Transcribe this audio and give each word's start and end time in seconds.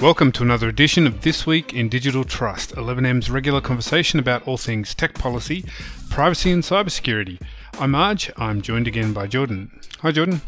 Welcome 0.00 0.32
to 0.32 0.42
another 0.42 0.66
edition 0.66 1.06
of 1.06 1.20
This 1.20 1.46
Week 1.46 1.74
in 1.74 1.90
Digital 1.90 2.24
Trust, 2.24 2.74
11M's 2.74 3.30
regular 3.30 3.60
conversation 3.60 4.18
about 4.18 4.48
all 4.48 4.56
things 4.56 4.94
tech 4.94 5.12
policy, 5.12 5.62
privacy, 6.08 6.50
and 6.50 6.62
cybersecurity. 6.62 7.38
I'm 7.78 7.92
Arj. 7.92 8.30
I'm 8.38 8.62
joined 8.62 8.88
again 8.88 9.12
by 9.12 9.26
Jordan. 9.26 9.78
Hi, 9.98 10.10
Jordan. 10.10 10.40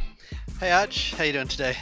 Hey, 0.58 0.70
Arj. 0.70 1.14
How 1.16 1.24
you 1.24 1.34
doing 1.34 1.48
today? 1.48 1.76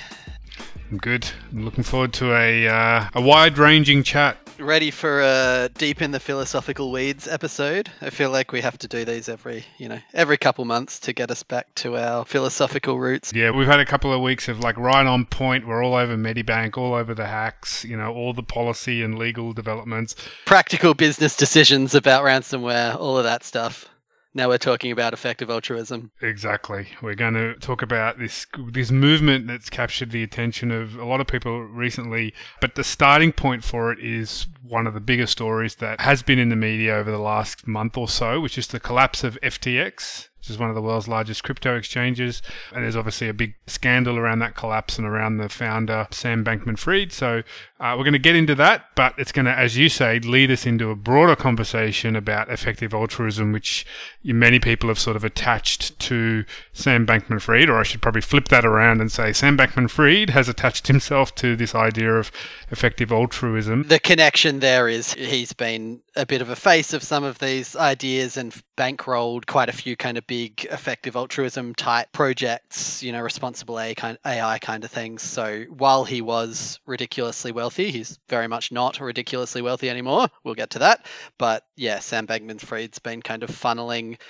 I'm 0.90 0.98
good. 0.98 1.30
I'm 1.52 1.64
looking 1.64 1.84
forward 1.84 2.12
to 2.14 2.34
a 2.34 2.66
uh, 2.66 3.08
a 3.14 3.20
wide-ranging 3.20 4.02
chat 4.02 4.36
ready 4.60 4.90
for 4.90 5.20
a 5.20 5.68
deep 5.76 6.00
in 6.00 6.10
the 6.10 6.20
philosophical 6.20 6.90
weeds 6.90 7.28
episode. 7.28 7.90
I 8.00 8.10
feel 8.10 8.30
like 8.30 8.52
we 8.52 8.60
have 8.60 8.78
to 8.78 8.88
do 8.88 9.04
these 9.04 9.28
every, 9.28 9.64
you 9.78 9.88
know, 9.88 9.98
every 10.14 10.36
couple 10.38 10.64
months 10.64 10.98
to 11.00 11.12
get 11.12 11.30
us 11.30 11.42
back 11.42 11.74
to 11.76 11.96
our 11.96 12.24
philosophical 12.24 12.98
roots. 12.98 13.32
Yeah, 13.34 13.50
we've 13.50 13.66
had 13.66 13.80
a 13.80 13.84
couple 13.84 14.12
of 14.12 14.22
weeks 14.22 14.48
of 14.48 14.60
like 14.60 14.76
right 14.78 15.06
on 15.06 15.26
point. 15.26 15.66
We're 15.66 15.84
all 15.84 15.94
over 15.94 16.16
Medibank, 16.16 16.76
all 16.76 16.94
over 16.94 17.14
the 17.14 17.26
hacks, 17.26 17.84
you 17.84 17.96
know, 17.96 18.12
all 18.14 18.32
the 18.32 18.42
policy 18.42 19.02
and 19.02 19.18
legal 19.18 19.52
developments, 19.52 20.14
practical 20.46 20.94
business 20.94 21.36
decisions 21.36 21.94
about 21.94 22.24
ransomware, 22.24 22.96
all 22.96 23.18
of 23.18 23.24
that 23.24 23.44
stuff. 23.44 23.89
Now 24.32 24.48
we're 24.48 24.58
talking 24.58 24.92
about 24.92 25.12
effective 25.12 25.50
altruism. 25.50 26.12
Exactly. 26.22 26.86
We're 27.02 27.16
going 27.16 27.34
to 27.34 27.54
talk 27.54 27.82
about 27.82 28.18
this 28.18 28.46
this 28.68 28.90
movement 28.90 29.48
that's 29.48 29.68
captured 29.68 30.12
the 30.12 30.22
attention 30.22 30.70
of 30.70 30.96
a 30.96 31.04
lot 31.04 31.20
of 31.20 31.26
people 31.26 31.62
recently, 31.62 32.32
but 32.60 32.76
the 32.76 32.84
starting 32.84 33.32
point 33.32 33.64
for 33.64 33.92
it 33.92 33.98
is 33.98 34.46
one 34.62 34.86
of 34.86 34.94
the 34.94 35.00
bigger 35.00 35.26
stories 35.26 35.76
that 35.76 36.00
has 36.00 36.22
been 36.22 36.38
in 36.38 36.48
the 36.48 36.56
media 36.56 36.94
over 36.94 37.10
the 37.10 37.18
last 37.18 37.66
month 37.66 37.96
or 37.96 38.08
so, 38.08 38.40
which 38.40 38.56
is 38.56 38.68
the 38.68 38.80
collapse 38.80 39.24
of 39.24 39.36
FTX 39.42 40.29
which 40.40 40.48
is 40.48 40.58
one 40.58 40.70
of 40.70 40.74
the 40.74 40.80
world's 40.80 41.06
largest 41.06 41.44
crypto 41.44 41.76
exchanges. 41.76 42.40
And 42.74 42.82
there's 42.82 42.96
obviously 42.96 43.28
a 43.28 43.34
big 43.34 43.54
scandal 43.66 44.18
around 44.18 44.38
that 44.38 44.54
collapse 44.54 44.96
and 44.96 45.06
around 45.06 45.36
the 45.36 45.50
founder, 45.50 46.08
Sam 46.10 46.42
Bankman 46.42 46.78
Fried. 46.78 47.12
So 47.12 47.42
uh, 47.78 47.94
we're 47.96 48.04
going 48.04 48.14
to 48.14 48.18
get 48.18 48.36
into 48.36 48.54
that, 48.54 48.86
but 48.94 49.14
it's 49.18 49.32
going 49.32 49.44
to, 49.44 49.58
as 49.58 49.76
you 49.76 49.90
say, 49.90 50.18
lead 50.20 50.50
us 50.50 50.64
into 50.64 50.90
a 50.90 50.96
broader 50.96 51.36
conversation 51.36 52.16
about 52.16 52.50
effective 52.50 52.94
altruism, 52.94 53.52
which 53.52 53.86
many 54.24 54.58
people 54.58 54.88
have 54.88 54.98
sort 54.98 55.16
of 55.16 55.24
attached 55.24 55.98
to 55.98 56.44
Sam 56.72 57.06
Bankman 57.06 57.40
Fried, 57.40 57.68
or 57.68 57.78
I 57.78 57.82
should 57.82 58.00
probably 58.00 58.22
flip 58.22 58.48
that 58.48 58.64
around 58.64 59.02
and 59.02 59.12
say 59.12 59.34
Sam 59.34 59.58
Bankman 59.58 59.90
Fried 59.90 60.30
has 60.30 60.48
attached 60.48 60.86
himself 60.86 61.34
to 61.36 61.54
this 61.54 61.74
idea 61.74 62.14
of 62.14 62.32
effective 62.70 63.12
altruism. 63.12 63.84
The 63.84 64.00
connection 64.00 64.60
there 64.60 64.88
is 64.88 65.12
he's 65.14 65.52
been 65.52 66.00
a 66.20 66.26
bit 66.26 66.42
of 66.42 66.50
a 66.50 66.56
face 66.56 66.92
of 66.92 67.02
some 67.02 67.24
of 67.24 67.38
these 67.38 67.74
ideas 67.74 68.36
and 68.36 68.54
bankrolled 68.76 69.46
quite 69.46 69.70
a 69.70 69.72
few 69.72 69.96
kind 69.96 70.18
of 70.18 70.26
big 70.26 70.66
effective 70.70 71.16
altruism 71.16 71.74
type 71.74 72.12
projects, 72.12 73.02
you 73.02 73.10
know, 73.10 73.22
responsible 73.22 73.80
AI 73.80 73.94
kind, 73.94 74.18
AI 74.26 74.58
kind 74.58 74.84
of 74.84 74.90
things. 74.90 75.22
So 75.22 75.64
while 75.70 76.04
he 76.04 76.20
was 76.20 76.78
ridiculously 76.84 77.52
wealthy, 77.52 77.90
he's 77.90 78.18
very 78.28 78.48
much 78.48 78.70
not 78.70 79.00
ridiculously 79.00 79.62
wealthy 79.62 79.88
anymore. 79.88 80.28
We'll 80.44 80.54
get 80.54 80.70
to 80.70 80.80
that. 80.80 81.06
But 81.38 81.62
yeah, 81.76 82.00
Sam 82.00 82.26
Bankman 82.26 82.60
Fried's 82.60 82.98
been 82.98 83.22
kind 83.22 83.42
of 83.42 83.50
funneling 83.50 84.20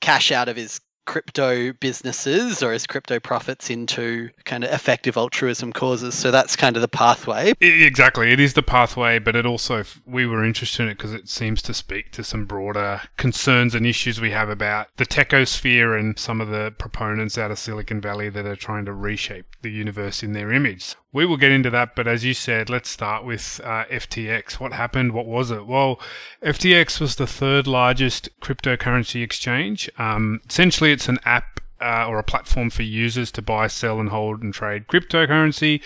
cash 0.00 0.30
out 0.30 0.48
of 0.48 0.56
his 0.56 0.80
crypto 1.08 1.72
businesses 1.72 2.62
or 2.62 2.70
as 2.70 2.86
crypto 2.86 3.18
profits 3.18 3.70
into 3.70 4.28
kind 4.44 4.62
of 4.62 4.70
effective 4.70 5.16
altruism 5.16 5.72
causes. 5.72 6.14
So 6.14 6.30
that's 6.30 6.54
kind 6.54 6.76
of 6.76 6.82
the 6.82 6.88
pathway. 6.88 7.54
Exactly. 7.62 8.30
It 8.30 8.38
is 8.38 8.52
the 8.52 8.62
pathway, 8.62 9.18
but 9.18 9.34
it 9.34 9.46
also, 9.46 9.84
we 10.04 10.26
were 10.26 10.44
interested 10.44 10.82
in 10.82 10.90
it 10.90 10.98
because 10.98 11.14
it 11.14 11.26
seems 11.26 11.62
to 11.62 11.72
speak 11.72 12.12
to 12.12 12.22
some 12.22 12.44
broader 12.44 13.00
concerns 13.16 13.74
and 13.74 13.86
issues 13.86 14.20
we 14.20 14.32
have 14.32 14.50
about 14.50 14.88
the 14.98 15.06
techosphere 15.06 15.98
and 15.98 16.18
some 16.18 16.42
of 16.42 16.48
the 16.48 16.74
proponents 16.78 17.38
out 17.38 17.50
of 17.50 17.58
Silicon 17.58 18.02
Valley 18.02 18.28
that 18.28 18.44
are 18.44 18.54
trying 18.54 18.84
to 18.84 18.92
reshape 18.92 19.46
the 19.62 19.70
universe 19.70 20.22
in 20.22 20.34
their 20.34 20.52
image. 20.52 20.94
We 21.12 21.24
will 21.24 21.38
get 21.38 21.52
into 21.52 21.70
that, 21.70 21.96
but 21.96 22.06
as 22.06 22.24
you 22.24 22.34
said, 22.34 22.68
let's 22.68 22.90
start 22.90 23.24
with 23.24 23.60
uh, 23.64 23.84
FTX. 23.86 24.60
What 24.60 24.74
happened? 24.74 25.12
What 25.12 25.26
was 25.26 25.50
it? 25.50 25.66
Well, 25.66 25.98
FTX 26.42 27.00
was 27.00 27.16
the 27.16 27.26
third 27.26 27.66
largest 27.66 28.28
cryptocurrency 28.40 29.22
exchange. 29.22 29.88
Um, 29.98 30.40
essentially, 30.48 30.92
it's 30.92 31.08
an 31.08 31.18
app 31.24 31.60
uh, 31.80 32.06
or 32.06 32.18
a 32.18 32.24
platform 32.24 32.68
for 32.68 32.82
users 32.82 33.32
to 33.32 33.42
buy, 33.42 33.68
sell, 33.68 34.00
and 34.00 34.10
hold 34.10 34.42
and 34.42 34.52
trade 34.52 34.86
cryptocurrency. 34.86 35.80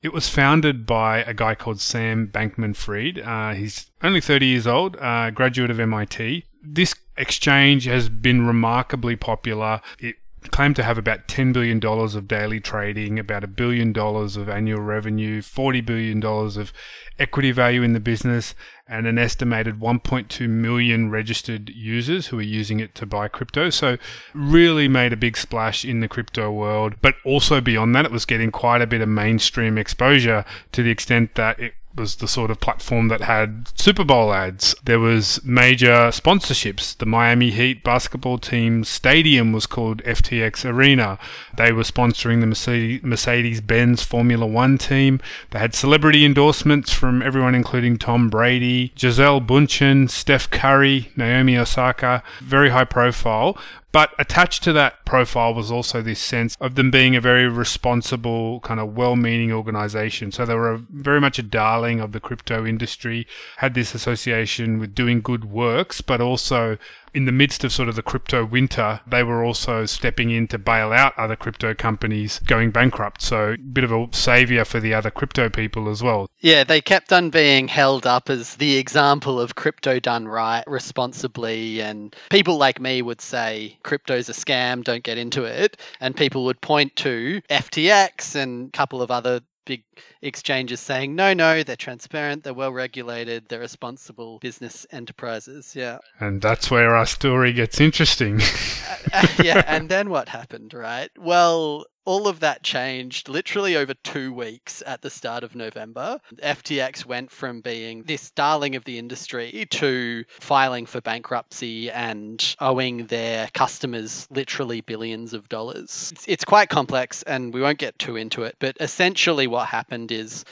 It 0.00 0.12
was 0.12 0.28
founded 0.28 0.86
by 0.86 1.24
a 1.24 1.34
guy 1.34 1.56
called 1.56 1.80
Sam 1.80 2.28
Bankman 2.32 2.76
Fried. 2.76 3.18
Uh, 3.18 3.54
he's 3.54 3.90
only 4.02 4.20
30 4.20 4.46
years 4.46 4.66
old, 4.66 4.96
uh, 5.00 5.30
graduate 5.30 5.72
of 5.72 5.80
MIT. 5.80 6.44
This 6.62 6.94
exchange 7.16 7.84
has 7.86 8.08
been 8.08 8.46
remarkably 8.46 9.16
popular. 9.16 9.80
It 9.98 10.16
claimed 10.50 10.76
to 10.76 10.82
have 10.82 10.98
about 10.98 11.28
$10 11.28 11.52
billion 11.52 11.84
of 11.84 12.28
daily 12.28 12.60
trading, 12.60 13.18
about 13.18 13.44
a 13.44 13.48
billion 13.48 13.92
dollars 13.92 14.36
of 14.36 14.48
annual 14.48 14.80
revenue, 14.80 15.40
$40 15.40 15.84
billion 15.84 16.24
of 16.24 16.72
equity 17.18 17.50
value 17.50 17.82
in 17.82 17.92
the 17.92 18.00
business, 18.00 18.54
and 18.86 19.06
an 19.06 19.18
estimated 19.18 19.80
1.2 19.80 20.48
million 20.48 21.10
registered 21.10 21.68
users 21.70 22.28
who 22.28 22.38
are 22.38 22.42
using 22.42 22.80
it 22.80 22.94
to 22.94 23.06
buy 23.06 23.28
crypto. 23.28 23.70
So, 23.70 23.98
really 24.32 24.88
made 24.88 25.12
a 25.12 25.16
big 25.16 25.36
splash 25.36 25.84
in 25.84 26.00
the 26.00 26.08
crypto 26.08 26.50
world. 26.50 26.94
But 27.02 27.16
also 27.24 27.60
beyond 27.60 27.94
that, 27.94 28.06
it 28.06 28.12
was 28.12 28.24
getting 28.24 28.50
quite 28.50 28.80
a 28.80 28.86
bit 28.86 29.00
of 29.00 29.08
mainstream 29.08 29.76
exposure 29.76 30.44
to 30.72 30.82
the 30.82 30.90
extent 30.90 31.34
that 31.34 31.58
it 31.58 31.74
was 31.98 32.16
the 32.16 32.28
sort 32.28 32.50
of 32.50 32.60
platform 32.60 33.08
that 33.08 33.22
had 33.22 33.68
Super 33.74 34.04
Bowl 34.04 34.32
ads. 34.32 34.74
There 34.84 35.00
was 35.00 35.44
major 35.44 36.10
sponsorships. 36.10 36.96
The 36.96 37.06
Miami 37.06 37.50
Heat 37.50 37.82
basketball 37.84 38.38
team 38.38 38.84
stadium 38.84 39.52
was 39.52 39.66
called 39.66 40.02
FTX 40.04 40.64
Arena. 40.64 41.18
They 41.56 41.72
were 41.72 41.82
sponsoring 41.82 42.40
the 42.40 43.00
Mercedes-Benz 43.02 44.02
Formula 44.02 44.46
1 44.46 44.78
team. 44.78 45.20
They 45.50 45.58
had 45.58 45.74
celebrity 45.74 46.24
endorsements 46.24 46.92
from 46.92 47.20
everyone 47.22 47.54
including 47.54 47.98
Tom 47.98 48.30
Brady, 48.30 48.92
Gisele 48.94 49.40
Bündchen, 49.40 50.08
Steph 50.08 50.50
Curry, 50.50 51.10
Naomi 51.16 51.58
Osaka, 51.58 52.22
very 52.40 52.70
high 52.70 52.84
profile. 52.84 53.58
But 53.90 54.12
attached 54.18 54.62
to 54.64 54.72
that 54.74 55.04
profile 55.06 55.54
was 55.54 55.70
also 55.70 56.02
this 56.02 56.20
sense 56.20 56.56
of 56.60 56.74
them 56.74 56.90
being 56.90 57.16
a 57.16 57.20
very 57.20 57.48
responsible, 57.48 58.60
kind 58.60 58.80
of 58.80 58.94
well 58.94 59.16
meaning 59.16 59.50
organization. 59.50 60.30
So 60.30 60.44
they 60.44 60.54
were 60.54 60.72
a, 60.72 60.78
very 60.90 61.20
much 61.20 61.38
a 61.38 61.42
darling 61.42 62.00
of 62.00 62.12
the 62.12 62.20
crypto 62.20 62.66
industry, 62.66 63.26
had 63.56 63.74
this 63.74 63.94
association 63.94 64.78
with 64.78 64.94
doing 64.94 65.22
good 65.22 65.46
works, 65.46 66.02
but 66.02 66.20
also 66.20 66.76
in 67.14 67.24
the 67.24 67.32
midst 67.32 67.64
of 67.64 67.72
sort 67.72 67.88
of 67.88 67.96
the 67.96 68.02
crypto 68.02 68.44
winter, 68.44 69.00
they 69.06 69.22
were 69.22 69.44
also 69.44 69.86
stepping 69.86 70.30
in 70.30 70.48
to 70.48 70.58
bail 70.58 70.92
out 70.92 71.18
other 71.18 71.36
crypto 71.36 71.74
companies 71.74 72.40
going 72.40 72.70
bankrupt. 72.70 73.22
So, 73.22 73.52
a 73.52 73.56
bit 73.56 73.84
of 73.84 73.92
a 73.92 74.08
savior 74.12 74.64
for 74.64 74.80
the 74.80 74.94
other 74.94 75.10
crypto 75.10 75.48
people 75.48 75.88
as 75.88 76.02
well. 76.02 76.28
Yeah, 76.40 76.64
they 76.64 76.80
kept 76.80 77.12
on 77.12 77.30
being 77.30 77.68
held 77.68 78.06
up 78.06 78.30
as 78.30 78.56
the 78.56 78.76
example 78.76 79.40
of 79.40 79.54
crypto 79.54 79.98
done 79.98 80.28
right, 80.28 80.64
responsibly. 80.66 81.80
And 81.80 82.14
people 82.30 82.56
like 82.58 82.80
me 82.80 83.02
would 83.02 83.20
say 83.20 83.78
crypto's 83.82 84.28
a 84.28 84.32
scam, 84.32 84.84
don't 84.84 85.02
get 85.02 85.18
into 85.18 85.44
it. 85.44 85.80
And 86.00 86.16
people 86.16 86.44
would 86.44 86.60
point 86.60 86.94
to 86.96 87.40
FTX 87.50 88.34
and 88.34 88.68
a 88.68 88.72
couple 88.72 89.02
of 89.02 89.10
other 89.10 89.40
big 89.68 89.84
exchanges 90.22 90.80
saying, 90.80 91.14
no, 91.14 91.34
no, 91.34 91.62
they're 91.62 91.76
transparent, 91.76 92.42
they're 92.42 92.54
well 92.54 92.72
regulated, 92.72 93.44
they're 93.48 93.60
responsible 93.60 94.38
business 94.40 94.86
enterprises. 94.90 95.76
Yeah. 95.76 95.98
And 96.18 96.40
that's 96.40 96.70
where 96.70 96.96
our 96.96 97.06
story 97.06 97.52
gets 97.52 97.80
interesting. 97.80 98.40
uh, 98.40 98.96
uh, 99.12 99.26
yeah. 99.44 99.62
And 99.66 99.90
then 99.90 100.08
what 100.08 100.28
happened, 100.28 100.72
right? 100.72 101.10
Well, 101.18 101.84
all 102.08 102.26
of 102.26 102.40
that 102.40 102.62
changed 102.62 103.28
literally 103.28 103.76
over 103.76 103.92
two 103.92 104.32
weeks 104.32 104.82
at 104.86 105.02
the 105.02 105.10
start 105.10 105.44
of 105.44 105.54
November. 105.54 106.18
FTX 106.42 107.04
went 107.04 107.30
from 107.30 107.60
being 107.60 108.02
this 108.04 108.30
darling 108.30 108.76
of 108.76 108.84
the 108.84 108.98
industry 108.98 109.66
to 109.68 110.24
filing 110.40 110.86
for 110.86 111.02
bankruptcy 111.02 111.90
and 111.90 112.56
owing 112.60 113.04
their 113.08 113.46
customers 113.52 114.26
literally 114.30 114.80
billions 114.80 115.34
of 115.34 115.50
dollars. 115.50 116.10
It's, 116.12 116.24
it's 116.26 116.44
quite 116.46 116.70
complex 116.70 117.22
and 117.24 117.52
we 117.52 117.60
won't 117.60 117.78
get 117.78 117.98
too 117.98 118.16
into 118.16 118.44
it, 118.44 118.56
but 118.58 118.78
essentially 118.80 119.46
what 119.46 119.68
happened 119.68 120.10
is 120.10 120.46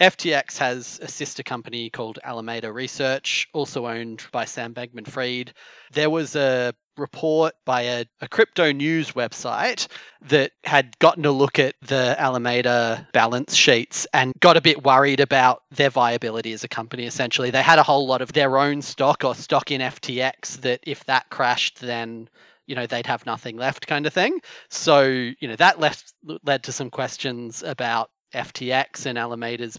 FTX 0.00 0.58
has 0.58 1.00
a 1.02 1.08
sister 1.08 1.42
company 1.42 1.88
called 1.88 2.18
Alameda 2.24 2.70
Research, 2.70 3.48
also 3.54 3.86
owned 3.86 4.26
by 4.32 4.44
Sam 4.44 4.74
Bankman 4.74 5.08
Fried. 5.08 5.54
There 5.92 6.10
was 6.10 6.36
a 6.36 6.74
report 7.00 7.54
by 7.64 7.82
a, 7.82 8.04
a, 8.20 8.28
crypto 8.28 8.72
news 8.72 9.12
website 9.12 9.88
that 10.22 10.52
had 10.64 10.96
gotten 10.98 11.24
a 11.24 11.32
look 11.32 11.58
at 11.58 11.74
the 11.82 12.14
Alameda 12.18 13.06
balance 13.12 13.54
sheets 13.54 14.06
and 14.12 14.32
got 14.40 14.56
a 14.56 14.60
bit 14.60 14.84
worried 14.84 15.20
about 15.20 15.62
their 15.70 15.90
viability 15.90 16.52
as 16.52 16.62
a 16.62 16.68
company. 16.68 17.04
Essentially, 17.04 17.50
they 17.50 17.62
had 17.62 17.78
a 17.78 17.82
whole 17.82 18.06
lot 18.06 18.22
of 18.22 18.32
their 18.32 18.58
own 18.58 18.82
stock 18.82 19.24
or 19.24 19.34
stock 19.34 19.70
in 19.70 19.80
FTX 19.80 20.60
that 20.60 20.80
if 20.84 21.04
that 21.06 21.28
crashed, 21.30 21.80
then 21.80 22.28
you 22.66 22.76
know 22.76 22.86
they'd 22.86 23.06
have 23.06 23.26
nothing 23.26 23.56
left, 23.56 23.86
kind 23.86 24.06
of 24.06 24.12
thing. 24.12 24.40
So 24.68 25.02
you 25.02 25.48
know 25.48 25.56
that 25.56 25.80
left 25.80 26.12
led 26.44 26.62
to 26.64 26.72
some 26.72 26.90
questions 26.90 27.62
about 27.62 28.10
FTX 28.34 29.06
and 29.06 29.18
Alameda's 29.18 29.78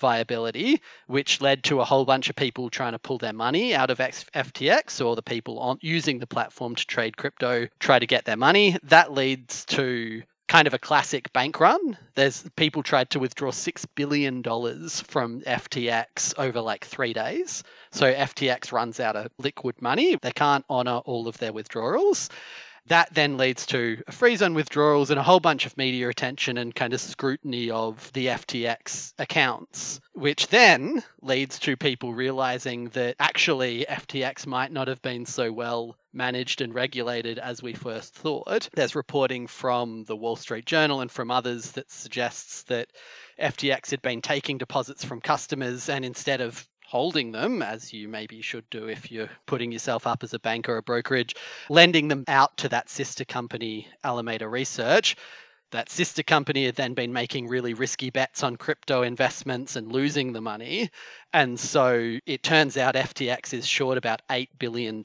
viability, 0.00 0.80
which 1.06 1.40
led 1.40 1.62
to 1.64 1.80
a 1.80 1.84
whole 1.84 2.04
bunch 2.04 2.28
of 2.28 2.36
people 2.36 2.70
trying 2.70 2.92
to 2.92 2.98
pull 2.98 3.18
their 3.18 3.32
money 3.32 3.74
out 3.74 3.90
of 3.90 3.98
FTX 3.98 5.04
or 5.04 5.14
the 5.14 5.22
people 5.22 5.58
on 5.58 5.78
using 5.80 6.18
the 6.18 6.26
platform 6.26 6.74
to 6.74 6.86
trade 6.86 7.16
crypto 7.16 7.68
try 7.78 7.98
to 7.98 8.06
get 8.06 8.24
their 8.24 8.36
money. 8.36 8.76
That 8.82 9.12
leads 9.12 9.64
to 9.66 10.22
kind 10.50 10.66
of 10.66 10.74
a 10.74 10.78
classic 10.80 11.32
bank 11.32 11.60
run. 11.60 11.96
There's 12.16 12.44
people 12.56 12.82
tried 12.82 13.10
to 13.10 13.20
withdraw 13.20 13.52
six 13.52 13.86
billion 13.86 14.42
dollars 14.42 15.00
from 15.00 15.42
FTX 15.42 16.34
over 16.38 16.60
like 16.60 16.84
three 16.84 17.12
days. 17.12 17.62
So 17.92 18.12
FTX 18.12 18.72
runs 18.72 18.98
out 18.98 19.14
of 19.14 19.30
liquid 19.38 19.80
money. 19.80 20.18
They 20.20 20.32
can't 20.32 20.64
honor 20.68 20.98
all 21.04 21.28
of 21.28 21.38
their 21.38 21.52
withdrawals. 21.52 22.30
That 22.86 23.14
then 23.14 23.36
leads 23.36 23.66
to 23.66 24.02
a 24.06 24.12
freeze 24.12 24.42
on 24.42 24.54
withdrawals 24.54 25.10
and 25.10 25.18
a 25.20 25.22
whole 25.22 25.40
bunch 25.40 25.66
of 25.66 25.76
media 25.76 26.08
attention 26.08 26.58
and 26.58 26.74
kind 26.74 26.92
of 26.92 27.00
scrutiny 27.00 27.70
of 27.70 28.12
the 28.12 28.26
FTX 28.26 29.14
accounts, 29.18 30.00
which 30.12 30.48
then 30.48 31.02
leads 31.20 31.58
to 31.60 31.76
people 31.76 32.14
realizing 32.14 32.88
that 32.90 33.16
actually 33.18 33.86
FTX 33.88 34.46
might 34.46 34.72
not 34.72 34.88
have 34.88 35.02
been 35.02 35.26
so 35.26 35.52
well 35.52 35.96
managed 36.12 36.60
and 36.60 36.74
regulated 36.74 37.38
as 37.38 37.62
we 37.62 37.72
first 37.72 38.14
thought. 38.14 38.68
There's 38.74 38.94
reporting 38.94 39.46
from 39.46 40.04
the 40.04 40.16
Wall 40.16 40.36
Street 40.36 40.66
Journal 40.66 41.00
and 41.00 41.10
from 41.10 41.30
others 41.30 41.72
that 41.72 41.90
suggests 41.90 42.62
that 42.64 42.88
FTX 43.40 43.90
had 43.90 44.02
been 44.02 44.20
taking 44.20 44.58
deposits 44.58 45.04
from 45.04 45.20
customers 45.20 45.88
and 45.88 46.04
instead 46.04 46.40
of 46.40 46.66
holding 46.90 47.30
them, 47.30 47.62
as 47.62 47.92
you 47.92 48.08
maybe 48.08 48.42
should 48.42 48.68
do 48.68 48.88
if 48.88 49.12
you're 49.12 49.30
putting 49.46 49.70
yourself 49.70 50.08
up 50.08 50.24
as 50.24 50.34
a 50.34 50.40
bank 50.40 50.68
or 50.68 50.76
a 50.76 50.82
brokerage, 50.82 51.36
lending 51.68 52.08
them 52.08 52.24
out 52.26 52.56
to 52.56 52.68
that 52.68 52.90
sister 52.90 53.24
company, 53.24 53.86
Alameda 54.02 54.48
Research. 54.48 55.14
That 55.70 55.88
sister 55.88 56.24
company 56.24 56.66
had 56.66 56.74
then 56.74 56.94
been 56.94 57.12
making 57.12 57.46
really 57.46 57.74
risky 57.74 58.10
bets 58.10 58.42
on 58.42 58.56
crypto 58.56 59.02
investments 59.02 59.76
and 59.76 59.92
losing 59.92 60.32
the 60.32 60.40
money. 60.40 60.90
And 61.32 61.60
so 61.60 62.18
it 62.26 62.42
turns 62.42 62.76
out 62.76 62.96
FTX 62.96 63.54
is 63.54 63.68
short 63.68 63.96
about 63.96 64.22
$8 64.28 64.48
billion, 64.58 65.00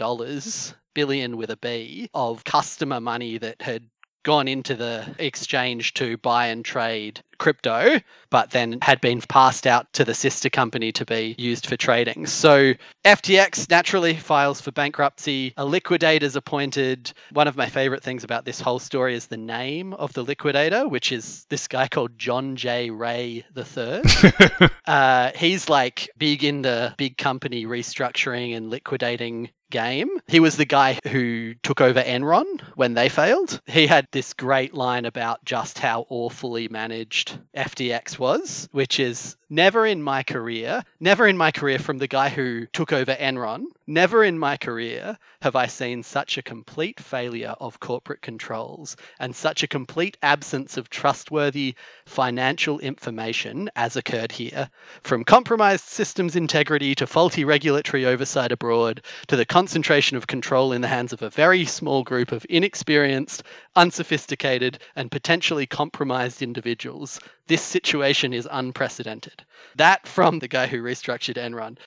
billion 0.96 1.38
with 1.38 1.52
a 1.52 1.58
B, 1.58 2.10
of 2.16 2.44
customer 2.46 3.00
money 3.00 3.38
that 3.38 3.62
had 3.62 3.84
gone 4.24 4.48
into 4.48 4.74
the 4.76 5.06
exchange 5.20 5.94
to 5.94 6.18
buy 6.18 6.48
and 6.48 6.66
trade 6.66 7.22
crypto, 7.38 8.00
but 8.30 8.52
then 8.52 8.80
had 8.82 9.02
been 9.02 9.22
passed 9.22 9.66
out 9.68 9.92
to 9.94 10.04
the 10.04 10.14
sister 10.14 10.50
company 10.50 10.92
to 10.92 11.06
be 11.06 11.36
used 11.38 11.68
for 11.68 11.78
trading. 11.78 12.26
So 12.26 12.74
FTX 13.06 13.70
naturally 13.70 14.16
files 14.16 14.62
for 14.62 14.72
bankruptcy. 14.72 15.54
A 15.58 15.66
liquidator 15.66 16.26
is 16.26 16.36
appointed. 16.36 17.14
One 17.32 17.48
of 17.48 17.56
my 17.56 17.68
favorite 17.68 18.04
things 18.04 18.24
about 18.24 18.46
this 18.46 18.60
whole 18.60 18.80
story 18.80 19.16
is 19.16 19.28
the 19.28 19.38
name 19.38 19.94
of 19.94 20.14
the 20.14 20.24
liquidator, 20.24 20.88
which 20.88 21.12
is 21.12 21.46
this 21.50 21.68
guy 21.68 21.88
called 21.88 22.18
John 22.18 22.56
J. 22.56 22.90
Ray 22.90 23.46
III. 23.56 24.02
uh, 24.86 25.32
he's 25.36 25.70
like 25.70 26.10
big 26.18 26.44
in 26.44 26.62
the 26.62 26.94
big 26.98 27.18
company 27.18 27.66
restructuring 27.66 28.56
and 28.56 28.70
liquidating 28.70 29.50
game. 29.72 30.10
He 30.28 30.40
was 30.40 30.58
the 30.58 30.66
guy 30.66 31.00
who 31.08 31.54
took 31.64 31.82
over 31.82 32.02
Enron 32.02 32.62
when 32.76 32.94
they 32.94 33.10
failed. 33.10 33.62
He 33.66 33.88
had 33.88 34.08
this 34.12 34.34
great 34.34 34.74
line 34.74 35.06
about 35.06 35.44
just 35.44 35.80
how 35.80 36.06
awfully 36.10 36.68
managed 36.68 37.25
FTX 37.56 38.20
was, 38.20 38.70
which 38.72 39.00
is 39.00 39.36
never 39.50 39.86
in 39.86 40.02
my 40.02 40.24
career, 40.24 40.84
never 41.00 41.28
in 41.28 41.38
my 41.38 41.52
career 41.52 41.80
from 41.80 41.98
the 41.98 42.08
guy 42.08 42.30
who 42.30 42.66
took 42.68 42.94
over 42.94 43.16
Enron, 43.16 43.66
never 43.88 44.24
in 44.24 44.40
my 44.40 44.58
career 44.58 45.18
have 45.42 45.56
I 45.56 45.68
seen 45.68 46.02
such 46.02 46.38
a 46.38 46.42
complete 46.42 47.00
failure 47.00 47.56
of 47.60 47.80
corporate 47.80 48.22
controls 48.22 48.96
and 49.20 49.36
such 49.36 49.62
a 49.62 49.68
complete 49.68 50.18
absence 50.24 50.78
of 50.78 50.90
trustworthy 50.90 51.76
financial 52.06 52.80
information 52.80 53.70
as 53.76 53.96
occurred 53.96 54.32
here. 54.32 54.70
From 55.04 55.24
compromised 55.24 55.86
systems 55.86 56.36
integrity 56.36 56.96
to 56.96 57.06
faulty 57.06 57.44
regulatory 57.44 58.06
oversight 58.06 58.52
abroad 58.52 59.02
to 59.28 59.36
the 59.36 59.46
concentration 59.46 60.18
of 60.18 60.28
control 60.28 60.72
in 60.72 60.82
the 60.82 60.88
hands 60.88 61.14
of 61.14 61.22
a 61.22 61.30
very 61.30 61.66
small 61.66 62.04
group 62.04 62.32
of 62.32 62.46
inexperienced, 62.50 63.44
unsophisticated, 63.76 64.80
and 64.96 65.12
potentially 65.12 65.66
compromised 65.66 66.42
individuals. 66.42 67.20
This 67.48 67.62
situation 67.62 68.34
is 68.34 68.48
unprecedented. 68.52 69.46
That 69.76 70.08
from 70.08 70.40
the 70.40 70.48
guy 70.48 70.68
who 70.68 70.82
restructured 70.82 71.36
Enron. 71.36 71.78